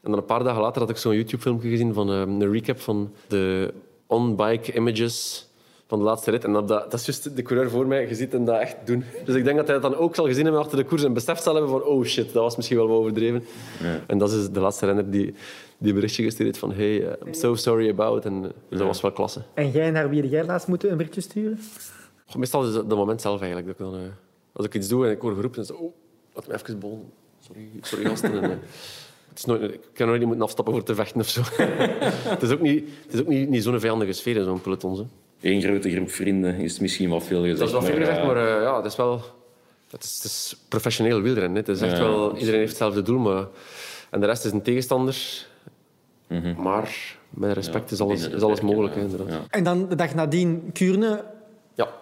En 0.02 0.10
dan 0.10 0.18
een 0.18 0.24
paar 0.24 0.44
dagen 0.44 0.62
later 0.62 0.80
had 0.80 0.90
ik 0.90 0.96
zo'n 0.96 1.14
YouTube-filmpje 1.14 1.68
gezien 1.68 1.94
van 1.94 2.10
uh, 2.10 2.20
een 2.20 2.52
recap 2.52 2.80
van 2.80 3.12
de 3.28 3.72
on-bike 4.06 4.72
images 4.72 5.46
van 5.86 5.98
de 5.98 6.04
laatste 6.04 6.30
rit. 6.30 6.44
En 6.44 6.52
dat, 6.52 6.68
dat, 6.68 6.90
dat 6.90 7.00
is 7.00 7.06
juist 7.06 7.36
de 7.36 7.42
coureur 7.42 7.70
voor 7.70 7.86
mij. 7.86 8.08
Je 8.08 8.14
ziet 8.14 8.32
hem 8.32 8.44
dat 8.44 8.60
echt 8.60 8.76
doen. 8.84 9.04
Dus 9.24 9.34
ik 9.34 9.44
denk 9.44 9.56
dat 9.56 9.66
hij 9.66 9.80
dat 9.80 9.90
dan 9.90 10.00
ook 10.00 10.14
zal 10.14 10.26
gezien 10.26 10.44
hebben 10.44 10.62
achter 10.62 10.78
de 10.78 10.84
koers 10.84 11.04
en 11.04 11.12
beseft 11.12 11.42
zal 11.42 11.54
hebben 11.54 11.70
van 11.70 11.82
oh 11.82 12.04
shit, 12.04 12.32
dat 12.32 12.42
was 12.42 12.56
misschien 12.56 12.76
wel 12.76 12.88
wat 12.88 12.98
overdreven. 12.98 13.44
Ja. 13.82 14.00
En 14.06 14.18
dat 14.18 14.32
is 14.32 14.50
de 14.50 14.60
laatste 14.60 14.86
renner 14.86 15.10
die, 15.10 15.34
die 15.84 15.92
een 15.92 15.98
berichtje 16.00 16.22
gestuurd 16.22 16.46
heeft 16.46 16.58
van 16.58 16.72
hey, 16.72 17.00
uh, 17.00 17.26
I'm 17.26 17.34
so 17.34 17.54
sorry 17.54 17.88
about. 17.90 18.24
En 18.24 18.42
dus 18.42 18.78
dat 18.78 18.86
was 18.86 19.00
wel 19.00 19.12
klasse. 19.12 19.42
En 19.54 19.70
jij, 19.70 19.90
naar 19.90 20.08
wie 20.08 20.28
jij 20.28 20.44
laatst 20.44 20.68
moeten 20.68 20.90
een 20.90 20.96
berichtje 20.96 21.20
sturen? 21.20 21.58
Goh, 22.26 22.36
meestal 22.36 22.68
is 22.68 22.74
het 22.74 22.88
de 22.88 22.94
moment 22.94 23.20
zelf 23.20 23.40
eigenlijk. 23.40 23.66
Dat 23.78 23.86
ik 23.86 23.92
dan, 23.92 24.00
uh, 24.00 24.08
als 24.52 24.66
ik 24.66 24.74
iets 24.74 24.88
doe 24.88 25.06
en 25.06 25.10
ik 25.12 25.20
word 25.20 25.34
geroepen, 25.34 25.66
dan 25.66 25.76
is 25.76 25.82
oh, 25.82 25.94
laat 26.34 26.46
me 26.46 26.54
even 26.54 26.78
bonen. 26.78 27.12
Sorry, 27.40 27.68
sorry 27.80 28.04
gasten. 28.04 28.42
en, 28.42 28.50
het 29.28 29.38
is 29.38 29.44
nooit, 29.44 29.62
ik 29.62 29.80
kan 29.92 30.06
nooit 30.06 30.18
niet 30.18 30.26
moeten 30.28 30.44
afstappen 30.44 30.74
voor 30.74 30.82
te 30.82 30.94
vechten 30.94 31.20
of 31.20 31.28
zo. 31.28 31.42
het 32.34 32.42
is 32.42 32.50
ook 32.50 32.60
niet, 32.60 32.84
het 33.04 33.14
is 33.14 33.20
ook 33.20 33.26
niet, 33.28 33.48
niet 33.48 33.62
zo'n 33.62 33.80
vijandige 33.80 34.12
sfeer 34.12 34.36
in 34.36 34.44
zo'n 34.44 34.60
peloton. 34.60 34.96
Zo. 34.96 35.06
één 35.40 35.62
grote 35.62 35.90
groep 35.90 36.10
vrienden 36.10 36.54
is 36.56 36.78
misschien 36.78 37.08
wat 37.08 37.22
veel 37.24 37.40
gezegd. 37.40 37.58
Dat 37.58 37.66
is 37.66 37.72
wel 37.74 37.82
veel 37.82 37.90
maar, 37.96 38.00
gezegd, 38.00 38.18
eh, 38.20 38.26
maar 38.26 38.36
eh, 38.36 38.62
ja, 38.62 38.76
het 38.76 38.84
is 38.84 38.96
wel... 38.96 39.20
Het 39.90 40.04
is, 40.04 40.14
het 40.14 40.24
is 40.24 40.56
professioneel 40.68 41.20
wielrennen. 41.20 41.52
hè. 41.52 41.58
Het 41.58 41.68
is 41.68 41.80
echt 41.80 41.96
Ja, 41.96 42.02
wel... 42.02 42.28
dat 42.28 42.38
Iedereen 42.38 42.58
heeft 42.58 42.70
hetzelfde 42.70 43.02
doel, 43.02 43.18
maar... 43.18 43.46
En 44.10 44.20
de 44.20 44.26
rest 44.26 44.44
is 44.44 44.52
een 44.52 44.62
tegenstander. 44.62 45.46
Mhm. 46.40 46.62
Maar 46.62 47.16
met 47.30 47.52
respect 47.52 47.90
is 47.90 48.00
alles, 48.00 48.28
is 48.28 48.42
alles 48.42 48.60
mogelijk. 48.60 48.94
ja. 48.94 49.00
Ja. 49.02 49.32
Ja, 49.34 49.40
En 49.50 49.64
dan 49.64 49.88
de 49.88 49.94
dag 49.94 50.14
nadien 50.14 50.70
Kuurne, 50.72 51.24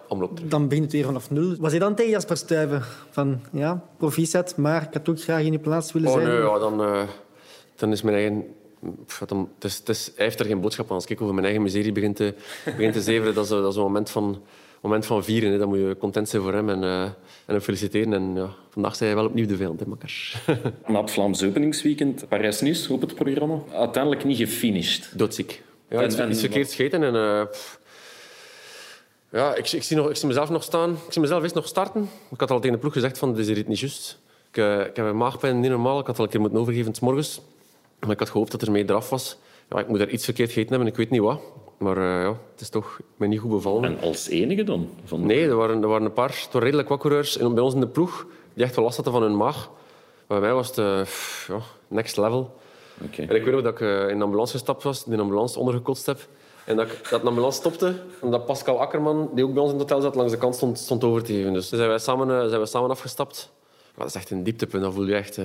omloop 0.07 0.35
terug. 0.35 0.49
dan 0.51 0.67
begint 0.67 0.83
het 0.85 0.93
weer 0.93 1.05
vanaf 1.05 1.29
nul. 1.31 1.55
Was 1.59 1.71
hij 1.71 1.79
dan 1.79 1.95
tegen 1.95 2.11
Jasper 2.11 2.37
Stuyven? 2.37 2.81
Van, 3.09 3.39
ja, 3.51 3.83
proficiat, 3.97 4.57
maar 4.57 4.81
ik 4.83 4.93
had 4.93 5.09
ook 5.09 5.21
graag 5.21 5.41
in 5.43 5.51
je 5.51 5.59
plaats 5.59 5.91
willen 5.91 6.07
Oh 6.09 6.13
zijn. 6.15 6.27
nee, 6.27 6.37
ja, 6.37 6.59
dan, 6.59 6.83
eh, 6.83 7.01
dan 7.75 7.91
is 7.91 8.01
mijn 8.01 8.15
eigen... 8.15 8.45
Pff, 9.05 9.23
dan, 9.25 9.49
het 9.55 9.63
is, 9.63 9.77
het 9.77 9.89
is, 9.89 10.11
hij 10.15 10.25
heeft 10.25 10.39
er 10.39 10.45
geen 10.45 10.61
boodschap 10.61 10.89
aan. 10.89 10.95
Als 10.95 11.05
ik 11.05 11.21
over 11.21 11.33
mijn 11.33 11.45
eigen 11.45 11.63
miserie 11.63 11.91
begin 11.91 12.13
te, 12.13 12.33
begin 12.65 12.91
te 12.91 13.01
zeveren, 13.11 13.33
dat 13.33 13.43
is, 13.43 13.49
dat 13.49 13.69
is 13.71 13.75
een 13.75 13.81
moment 13.81 14.09
van, 14.09 14.41
moment 14.83 15.05
van 15.05 15.23
vieren. 15.23 15.51
Hè. 15.51 15.57
Dan 15.57 15.67
moet 15.67 15.77
je 15.77 15.95
content 15.99 16.29
zijn 16.29 16.41
voor 16.41 16.53
hem 16.53 16.69
en, 16.69 16.83
eh, 16.83 17.01
en 17.03 17.13
hem 17.45 17.61
feliciteren. 17.61 18.13
En 18.13 18.35
ja, 18.35 18.49
vandaag 18.69 18.95
zei 18.95 19.09
hij 19.09 19.19
wel 19.19 19.27
opnieuw 19.29 19.45
de 19.47 19.55
vijand, 19.55 19.79
hè, 19.79 19.85
makkers. 19.85 20.37
Na 20.87 21.01
het 21.01 21.11
Vlaams 21.11 21.43
openingsweekend, 21.43 22.27
Parijs-Nice 22.27 22.93
op 22.93 23.01
het 23.01 23.15
programma. 23.15 23.59
Uiteindelijk 23.73 24.23
niet 24.23 24.37
gefinished. 24.37 25.09
Doodziek. 25.17 25.63
Ja, 25.89 25.99
En- 25.99 26.05
iets, 26.05 26.15
en 26.15 26.29
iets 26.29 26.39
verkeerd 26.39 26.69
scheten. 26.71 27.03
En, 27.03 27.15
eh, 27.15 27.41
ja, 29.31 29.55
ik, 29.55 29.71
ik, 29.71 29.83
zie 29.83 29.97
nog, 29.97 30.09
ik 30.09 30.15
zie 30.15 30.27
mezelf 30.27 30.49
nog 30.49 30.63
staan. 30.63 30.91
Ik 30.91 31.13
zie 31.13 31.21
mezelf 31.21 31.43
eens 31.43 31.53
nog 31.53 31.67
starten. 31.67 32.09
Ik 32.31 32.39
had 32.39 32.51
al 32.51 32.57
tegen 32.59 32.71
de 32.75 32.79
ploeg 32.81 32.93
gezegd 32.93 33.17
van, 33.17 33.33
dit 33.35 33.47
is 33.47 33.63
niet 33.65 33.79
juist. 33.79 34.19
Ik, 34.51 34.57
eh, 34.57 34.79
ik 34.79 34.95
heb 34.95 35.05
een 35.05 35.17
maagpijn, 35.17 35.59
niet 35.59 35.69
normaal. 35.69 35.99
Ik 35.99 36.05
had 36.07 36.17
al 36.17 36.23
een 36.23 36.29
keer 36.29 36.39
moeten 36.39 36.59
overgeven 36.59 36.95
's 36.95 36.99
morgens. 36.99 37.41
Maar 37.99 38.11
ik 38.11 38.19
had 38.19 38.29
gehoopt 38.29 38.51
dat 38.51 38.61
er 38.61 38.71
mee 38.71 38.83
eraf 38.83 39.09
was. 39.09 39.37
Ja, 39.69 39.79
ik 39.79 39.87
moet 39.87 39.99
er 39.99 40.09
iets 40.09 40.25
verkeerd 40.25 40.49
gegeten 40.49 40.69
hebben, 40.69 40.87
ik 40.87 40.95
weet 40.95 41.09
niet 41.09 41.21
wat. 41.21 41.41
Maar 41.83 41.97
eh, 41.97 42.21
ja, 42.23 42.37
het 42.51 42.61
is 42.61 42.69
toch 42.69 42.99
mij 43.15 43.27
niet 43.27 43.39
goed 43.39 43.49
bevallen. 43.49 43.83
En 43.83 43.99
als 44.01 44.27
enige 44.29 44.63
dan? 44.63 44.89
Van... 45.05 45.25
Nee, 45.25 45.47
er 45.47 45.55
waren, 45.55 45.81
er 45.81 45.87
waren 45.87 46.05
een 46.05 46.13
paar 46.13 46.29
het 46.29 46.45
waren 46.45 46.61
redelijk 46.61 46.89
wat 46.89 46.99
coureurs 46.99 47.37
in- 47.37 47.53
bij 47.53 47.63
ons 47.63 47.73
in 47.73 47.79
de 47.79 47.87
ploeg 47.87 48.25
die 48.53 48.63
echt 48.63 48.75
wel 48.75 48.83
last 48.83 48.95
hadden 48.95 49.13
van 49.13 49.23
hun 49.23 49.37
maag. 49.37 49.69
Bij 50.27 50.39
mij 50.39 50.53
was 50.53 50.67
het 50.67 50.77
eh, 50.77 51.01
ja, 51.47 51.61
next 51.87 52.17
level. 52.17 52.55
En 53.15 53.35
ik 53.35 53.43
weet 53.43 53.53
nog 53.53 53.61
dat 53.61 53.73
ik 53.73 53.81
eh, 53.81 54.09
in 54.09 54.17
de 54.17 54.23
ambulance 54.23 54.51
gestapt 54.53 54.83
was, 54.83 55.05
in 55.05 55.11
de 55.15 55.21
ambulance 55.21 55.59
ondergekotst 55.59 56.05
heb. 56.05 56.27
En 56.65 56.75
dat, 56.75 56.87
ik, 56.91 57.09
dat 57.09 57.21
de 57.21 57.27
ambulance 57.27 57.59
stopte 57.59 57.95
en 58.21 58.31
dat 58.31 58.45
Pascal 58.45 58.79
Akkerman, 58.81 59.29
die 59.33 59.43
ook 59.43 59.53
bij 59.53 59.61
ons 59.63 59.71
in 59.71 59.79
het 59.79 59.89
hotel 59.89 60.03
zat, 60.05 60.15
langs 60.15 60.31
de 60.31 60.37
kant 60.37 60.55
stond, 60.55 60.79
stond 60.79 61.03
over 61.03 61.23
te 61.23 61.33
geven. 61.33 61.53
Dus 61.53 61.69
zijn 61.69 61.87
wij 61.87 61.97
samen, 61.99 62.27
zijn 62.47 62.59
wij 62.61 62.69
samen 62.69 62.89
afgestapt. 62.89 63.51
Maar 63.95 64.05
dat 64.05 64.15
is 64.15 64.21
echt 64.21 64.29
een 64.31 64.43
dieptepunt. 64.43 64.83
Dan 64.83 64.93
voel 64.93 65.05
je 65.07 65.15
echt 65.15 65.37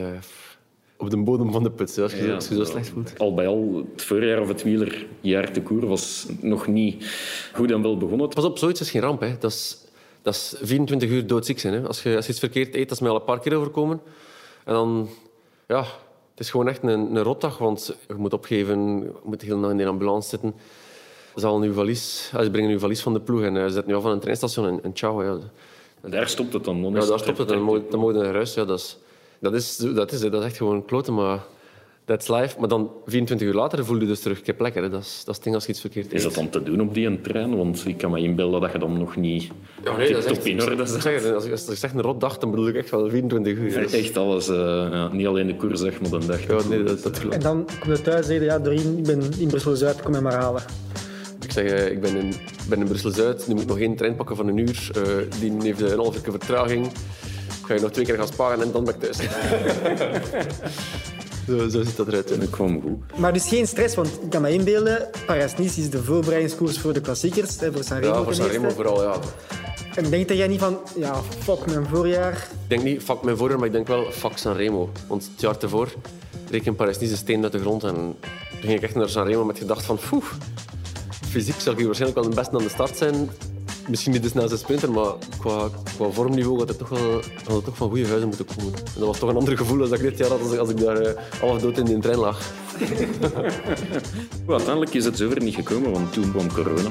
op 0.98 1.10
de 1.10 1.16
bodem 1.16 1.52
van 1.52 1.62
de 1.62 1.70
put, 1.70 1.96
hè, 1.96 2.02
als 2.02 2.12
je, 2.12 2.26
zo- 2.26 2.34
als 2.34 2.48
je 2.48 2.54
zo 2.54 2.64
slecht 2.64 2.88
voelt. 2.88 3.12
Al 3.18 3.34
bij 3.34 3.46
al, 3.46 3.84
het 3.92 4.02
voorjaar 4.04 4.40
of 4.40 4.48
het 4.48 4.62
wielerjaar 4.62 5.52
te 5.52 5.62
koer 5.62 5.86
was 5.86 6.26
nog 6.40 6.66
niet 6.66 7.04
goed 7.54 7.70
en 7.70 7.82
wel 7.82 7.96
begonnen. 7.96 8.28
Pas 8.28 8.44
op, 8.44 8.58
zoiets 8.58 8.80
is 8.80 8.90
geen 8.90 9.02
ramp. 9.02 9.20
Hè. 9.20 9.36
Dat, 9.38 9.50
is, 9.50 9.78
dat 10.22 10.34
is 10.34 10.54
24 10.60 11.10
uur 11.10 11.26
doodziek 11.26 11.58
zijn. 11.58 11.74
Hè. 11.74 11.86
Als, 11.86 12.02
je, 12.02 12.16
als 12.16 12.24
je 12.24 12.30
iets 12.30 12.40
verkeerd 12.40 12.74
eet, 12.74 12.88
dat 12.88 12.96
is 12.96 13.00
mij 13.00 13.10
al 13.10 13.16
een 13.16 13.24
paar 13.24 13.40
keer 13.40 13.54
overkomen. 13.56 14.00
En 14.64 14.72
dan... 14.72 15.08
Ja, 15.66 15.84
het 16.30 16.46
is 16.46 16.50
gewoon 16.50 16.68
echt 16.68 16.82
een, 16.82 16.88
een 17.16 17.22
rotdag, 17.22 17.58
want 17.58 17.96
je 18.08 18.14
moet 18.14 18.32
opgeven, 18.32 18.98
je 18.98 19.12
moet 19.24 19.40
de 19.40 19.46
hele 19.46 19.60
dag 19.60 19.70
in 19.70 19.76
de 19.76 19.86
ambulance 19.86 20.28
zitten. 20.28 20.54
Ze 21.36 21.46
halen 21.46 21.62
uw 21.62 21.72
valies, 21.72 22.30
ja, 22.32 22.42
ze 22.42 22.50
brengen 22.50 22.70
uw 22.70 22.78
valies 22.78 23.00
van 23.02 23.12
de 23.12 23.20
ploeg 23.20 23.42
en 23.42 23.56
eh, 23.56 23.62
ze 23.62 23.70
zetten 23.70 23.90
nu 23.92 23.98
af 23.98 24.04
aan 24.04 24.10
een 24.10 24.20
treinstation 24.20 24.66
en, 24.66 24.82
en 24.82 24.90
ciao. 24.94 25.22
Ja. 25.22 25.38
En 26.00 26.10
daar 26.10 26.28
stopt 26.28 26.52
het 26.52 26.64
dan. 26.64 26.82
dan 26.82 26.92
Ja, 26.92 27.06
daar 27.06 27.18
stopt 27.18 27.38
het. 27.38 27.48
Dan 27.48 28.06
je 28.06 28.12
naar 28.12 28.34
huis. 28.34 28.54
Ja, 28.54 28.64
dat, 28.64 28.78
is, 28.78 28.98
dat, 29.40 29.54
is, 29.54 29.76
dat, 29.76 30.12
is, 30.12 30.20
dat 30.20 30.34
is 30.34 30.44
echt 30.44 30.56
gewoon 30.56 30.84
kloten, 30.84 31.14
maar 31.14 31.44
that's 32.04 32.28
life. 32.28 32.58
Maar 32.58 32.68
dan 32.68 32.90
24 33.06 33.46
uur 33.48 33.54
later 33.54 33.84
voel 33.84 34.00
je 34.00 34.06
dus 34.06 34.20
terug, 34.20 34.38
ik 34.38 34.46
heb 34.46 34.60
lekker. 34.60 34.82
Hè. 34.82 34.88
Dat, 34.90 35.00
is, 35.02 35.16
dat 35.18 35.28
is 35.28 35.34
het 35.34 35.42
ding 35.42 35.54
als 35.54 35.64
je 35.64 35.70
iets 35.70 35.80
verkeerd 35.80 36.12
Is 36.12 36.12
eet. 36.12 36.22
dat 36.22 36.34
dan 36.34 36.48
te 36.62 36.62
doen 36.70 36.80
op 36.80 36.94
die 36.94 37.06
een 37.06 37.22
trein? 37.22 37.56
Want 37.56 37.86
ik 37.86 37.98
kan 37.98 38.10
me 38.10 38.20
inbeelden 38.20 38.60
dat 38.60 38.72
je 38.72 38.78
dan 38.78 38.98
nog 38.98 39.16
niet 39.16 39.42
Ja, 39.84 39.96
nee, 39.96 40.12
dat 40.12 40.24
is 40.24 40.30
echt, 40.30 40.44
in 40.46 40.62
orde 40.62 40.76
bent. 40.76 40.94
als, 41.34 41.44
ik, 41.44 41.52
als 41.52 41.68
ik 41.68 41.76
zeg 41.76 41.92
een 41.92 42.00
rot 42.02 42.20
dag, 42.20 42.38
dan 42.38 42.50
bedoel 42.50 42.68
ik 42.68 42.74
echt 42.74 42.90
wel 42.90 43.10
24 43.10 43.56
uur. 43.56 43.78
Is- 43.78 43.92
Echt 43.92 44.16
alles, 44.16 44.48
eh, 44.48 44.56
ja, 44.90 45.08
niet 45.12 45.26
alleen 45.26 45.46
de 45.46 45.56
koers, 45.56 45.80
zeg 45.80 46.00
maar 46.00 46.20
de 46.20 46.26
dag. 46.26 46.46
Ja, 46.46 46.68
nee, 46.68 46.82
dat, 46.82 47.02
dat 47.02 47.18
En 47.18 47.30
ik. 47.30 47.40
dan 47.40 47.66
kom 47.80 47.90
je 47.92 48.00
thuis 48.02 48.18
en 48.20 48.24
zeg 48.24 48.38
je, 48.38 48.44
ja, 48.44 48.58
Doreen, 48.58 48.98
ik 48.98 49.04
ben 49.04 49.22
in 49.38 49.48
Brussel-Zuid, 49.48 50.02
kom 50.02 50.10
mij 50.12 50.20
maar 50.20 50.34
halen. 50.34 50.62
Ik 51.44 51.52
zeg, 51.52 51.64
eh, 51.70 51.90
ik 51.90 52.00
ben 52.00 52.16
in, 52.16 52.32
ben 52.68 52.78
in 52.78 52.84
Brussel-Zuid, 52.86 53.46
nu 53.48 53.52
moet 53.54 53.62
ik 53.62 53.68
nog 53.68 53.78
één 53.78 53.96
trein 53.96 54.16
pakken 54.16 54.36
van 54.36 54.48
een 54.48 54.56
uur. 54.56 54.90
Eh, 54.94 55.02
die 55.40 55.52
heeft 55.62 55.80
een 55.80 55.96
half 55.98 56.16
uur 56.26 56.30
vertraging. 56.32 56.86
Ik 57.68 57.74
ga 57.74 57.80
je 57.80 57.86
nog 57.86 57.94
twee 57.94 58.04
keer 58.06 58.16
gaan 58.16 58.28
sparen 58.32 58.62
en 58.62 58.72
dan 58.72 58.84
ben 58.84 58.94
ik 58.94 59.00
thuis. 59.00 59.16
zo, 61.48 61.68
zo 61.68 61.82
ziet 61.82 61.96
dat 61.96 62.08
eruit. 62.08 62.30
hè. 62.30 62.38
Dat 62.38 62.50
kwam 62.50 62.80
goed. 62.82 63.18
Maar 63.18 63.32
dus 63.32 63.48
geen 63.48 63.66
stress, 63.66 63.94
want 63.94 64.08
ik 64.22 64.30
kan 64.30 64.42
me 64.42 64.52
inbeelden, 64.52 65.08
Parijs-Nice 65.26 65.80
is 65.80 65.90
de 65.90 66.02
voorbereidingskoers 66.02 66.78
voor 66.78 66.92
de 66.92 67.00
klassiekers, 67.00 67.60
hè, 67.60 67.72
voor 67.72 67.84
Sanremo 67.84 68.14
Ja, 68.14 68.22
voor 68.22 68.34
Sanremo 68.34 68.68
vooral, 68.68 69.02
ja. 69.02 69.14
En 69.94 70.10
denk 70.10 70.28
dat 70.28 70.36
jij 70.36 70.48
niet 70.48 70.60
van, 70.60 70.78
ja, 70.96 71.20
fuck 71.38 71.66
mijn 71.66 71.86
voorjaar. 71.86 72.32
Ik 72.32 72.68
denk 72.68 72.82
niet, 72.82 73.02
fuck 73.02 73.22
mijn 73.22 73.36
voorjaar, 73.36 73.58
maar 73.58 73.66
ik 73.66 73.72
denk 73.72 73.86
wel, 73.86 74.10
fuck 74.10 74.38
Sanremo. 74.38 74.90
Want 75.08 75.28
het 75.32 75.40
jaar 75.40 75.56
tevoor 75.56 75.88
reek 76.50 76.66
in 76.66 76.74
Parijs-Nice 76.74 77.12
een 77.12 77.18
steen 77.18 77.42
uit 77.42 77.52
de 77.52 77.60
grond. 77.60 77.84
En 77.84 77.94
toen 77.94 78.60
ging 78.60 78.76
ik 78.76 78.82
echt 78.82 78.94
naar 78.94 79.08
Sanremo 79.08 79.44
met 79.44 79.58
gedacht 79.58 79.84
van, 79.84 79.98
poeh, 80.08 80.24
fysiek 81.30 81.60
zal 81.60 81.72
ik 81.72 81.78
hier 81.78 81.86
waarschijnlijk 81.86 82.20
wel 82.20 82.30
de 82.30 82.36
beste 82.36 82.56
aan 82.56 82.62
de 82.62 82.68
start 82.68 82.96
zijn. 82.96 83.30
Misschien 83.88 84.12
niet 84.12 84.22
de 84.22 84.28
snelste 84.28 84.56
sprinter, 84.56 84.90
maar 84.90 85.12
qua, 85.38 85.68
qua 85.96 86.10
vormniveau 86.10 86.58
had 86.58 86.68
het 86.68 86.78
toch 86.78 86.88
wel 86.88 87.12
had 87.44 87.54
het 87.54 87.64
toch 87.64 87.76
van 87.76 87.88
goede 87.88 88.06
huizen 88.06 88.28
moeten 88.28 88.46
komen. 88.46 88.74
En 88.74 88.82
dat 88.98 89.06
was 89.06 89.18
toch 89.18 89.30
een 89.30 89.36
ander 89.36 89.56
gevoel 89.56 89.80
als 89.80 89.90
dat 89.90 89.98
ik 89.98 90.04
dit 90.04 90.18
jaar 90.18 90.28
had 90.28 90.40
als 90.40 90.52
ik, 90.52 90.58
als 90.58 90.70
ik 90.70 90.80
daar 90.80 91.28
half 91.40 91.60
dood 91.60 91.78
in 91.78 91.84
die 91.84 91.98
trein 91.98 92.18
lag. 92.18 92.52
Uiteindelijk 94.48 94.94
is 94.94 95.04
het 95.04 95.16
zover 95.16 95.42
niet 95.42 95.54
gekomen, 95.54 95.92
want 95.92 96.12
toen 96.12 96.30
kwam 96.30 96.52
corona. 96.52 96.90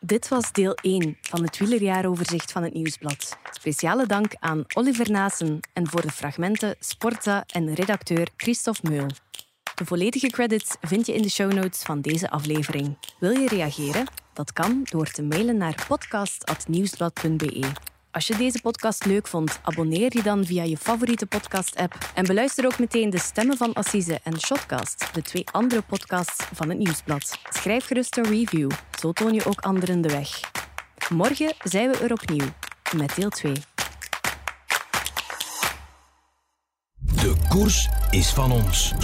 Dit 0.00 0.28
was 0.28 0.52
deel 0.52 0.74
1 0.74 1.16
van 1.20 1.42
het 1.42 1.58
wielerjaaroverzicht 1.58 2.52
van 2.52 2.62
het 2.62 2.74
Nieuwsblad. 2.74 3.36
Speciale 3.50 4.06
dank 4.06 4.32
aan 4.38 4.64
Oliver 4.74 5.10
Naassen 5.10 5.60
en 5.72 5.88
voor 5.88 6.02
de 6.02 6.10
fragmenten 6.10 6.76
Sportza 6.80 7.44
en 7.46 7.74
redacteur 7.74 8.28
Christophe 8.36 8.90
Meul. 8.90 9.06
De 9.76 9.84
volledige 9.84 10.26
credits 10.26 10.76
vind 10.80 11.06
je 11.06 11.14
in 11.14 11.22
de 11.22 11.30
show 11.30 11.52
notes 11.52 11.82
van 11.82 12.00
deze 12.00 12.30
aflevering. 12.30 12.98
Wil 13.18 13.30
je 13.30 13.48
reageren? 13.48 14.06
Dat 14.32 14.52
kan 14.52 14.80
door 14.90 15.10
te 15.10 15.22
mailen 15.22 15.56
naar 15.56 15.84
podcast.nieuwsblad.be. 15.88 17.64
Als 18.10 18.26
je 18.26 18.36
deze 18.36 18.60
podcast 18.60 19.04
leuk 19.04 19.26
vond, 19.26 19.58
abonneer 19.62 20.16
je 20.16 20.22
dan 20.22 20.44
via 20.44 20.62
je 20.62 20.76
favoriete 20.76 21.26
podcast-app 21.26 22.10
en 22.14 22.24
beluister 22.24 22.64
ook 22.64 22.78
meteen 22.78 23.10
de 23.10 23.18
stemmen 23.18 23.56
van 23.56 23.72
Assise 23.72 24.20
en 24.22 24.40
Shotcast, 24.40 25.14
de 25.14 25.22
twee 25.22 25.44
andere 25.52 25.82
podcasts 25.82 26.44
van 26.52 26.68
het 26.68 26.78
Nieuwsblad. 26.78 27.38
Schrijf 27.50 27.86
gerust 27.86 28.16
een 28.16 28.28
review, 28.28 28.70
zo 29.00 29.12
toon 29.12 29.34
je 29.34 29.44
ook 29.44 29.60
anderen 29.60 30.00
de 30.00 30.08
weg. 30.08 30.40
Morgen 31.08 31.54
zijn 31.62 31.90
we 31.90 31.96
er 31.96 32.12
opnieuw 32.12 32.46
met 32.96 33.14
deel 33.16 33.30
2. 33.30 33.52
De 36.98 37.34
koers 37.48 37.88
is 38.10 38.30
van 38.30 38.52
ons. 38.52 38.94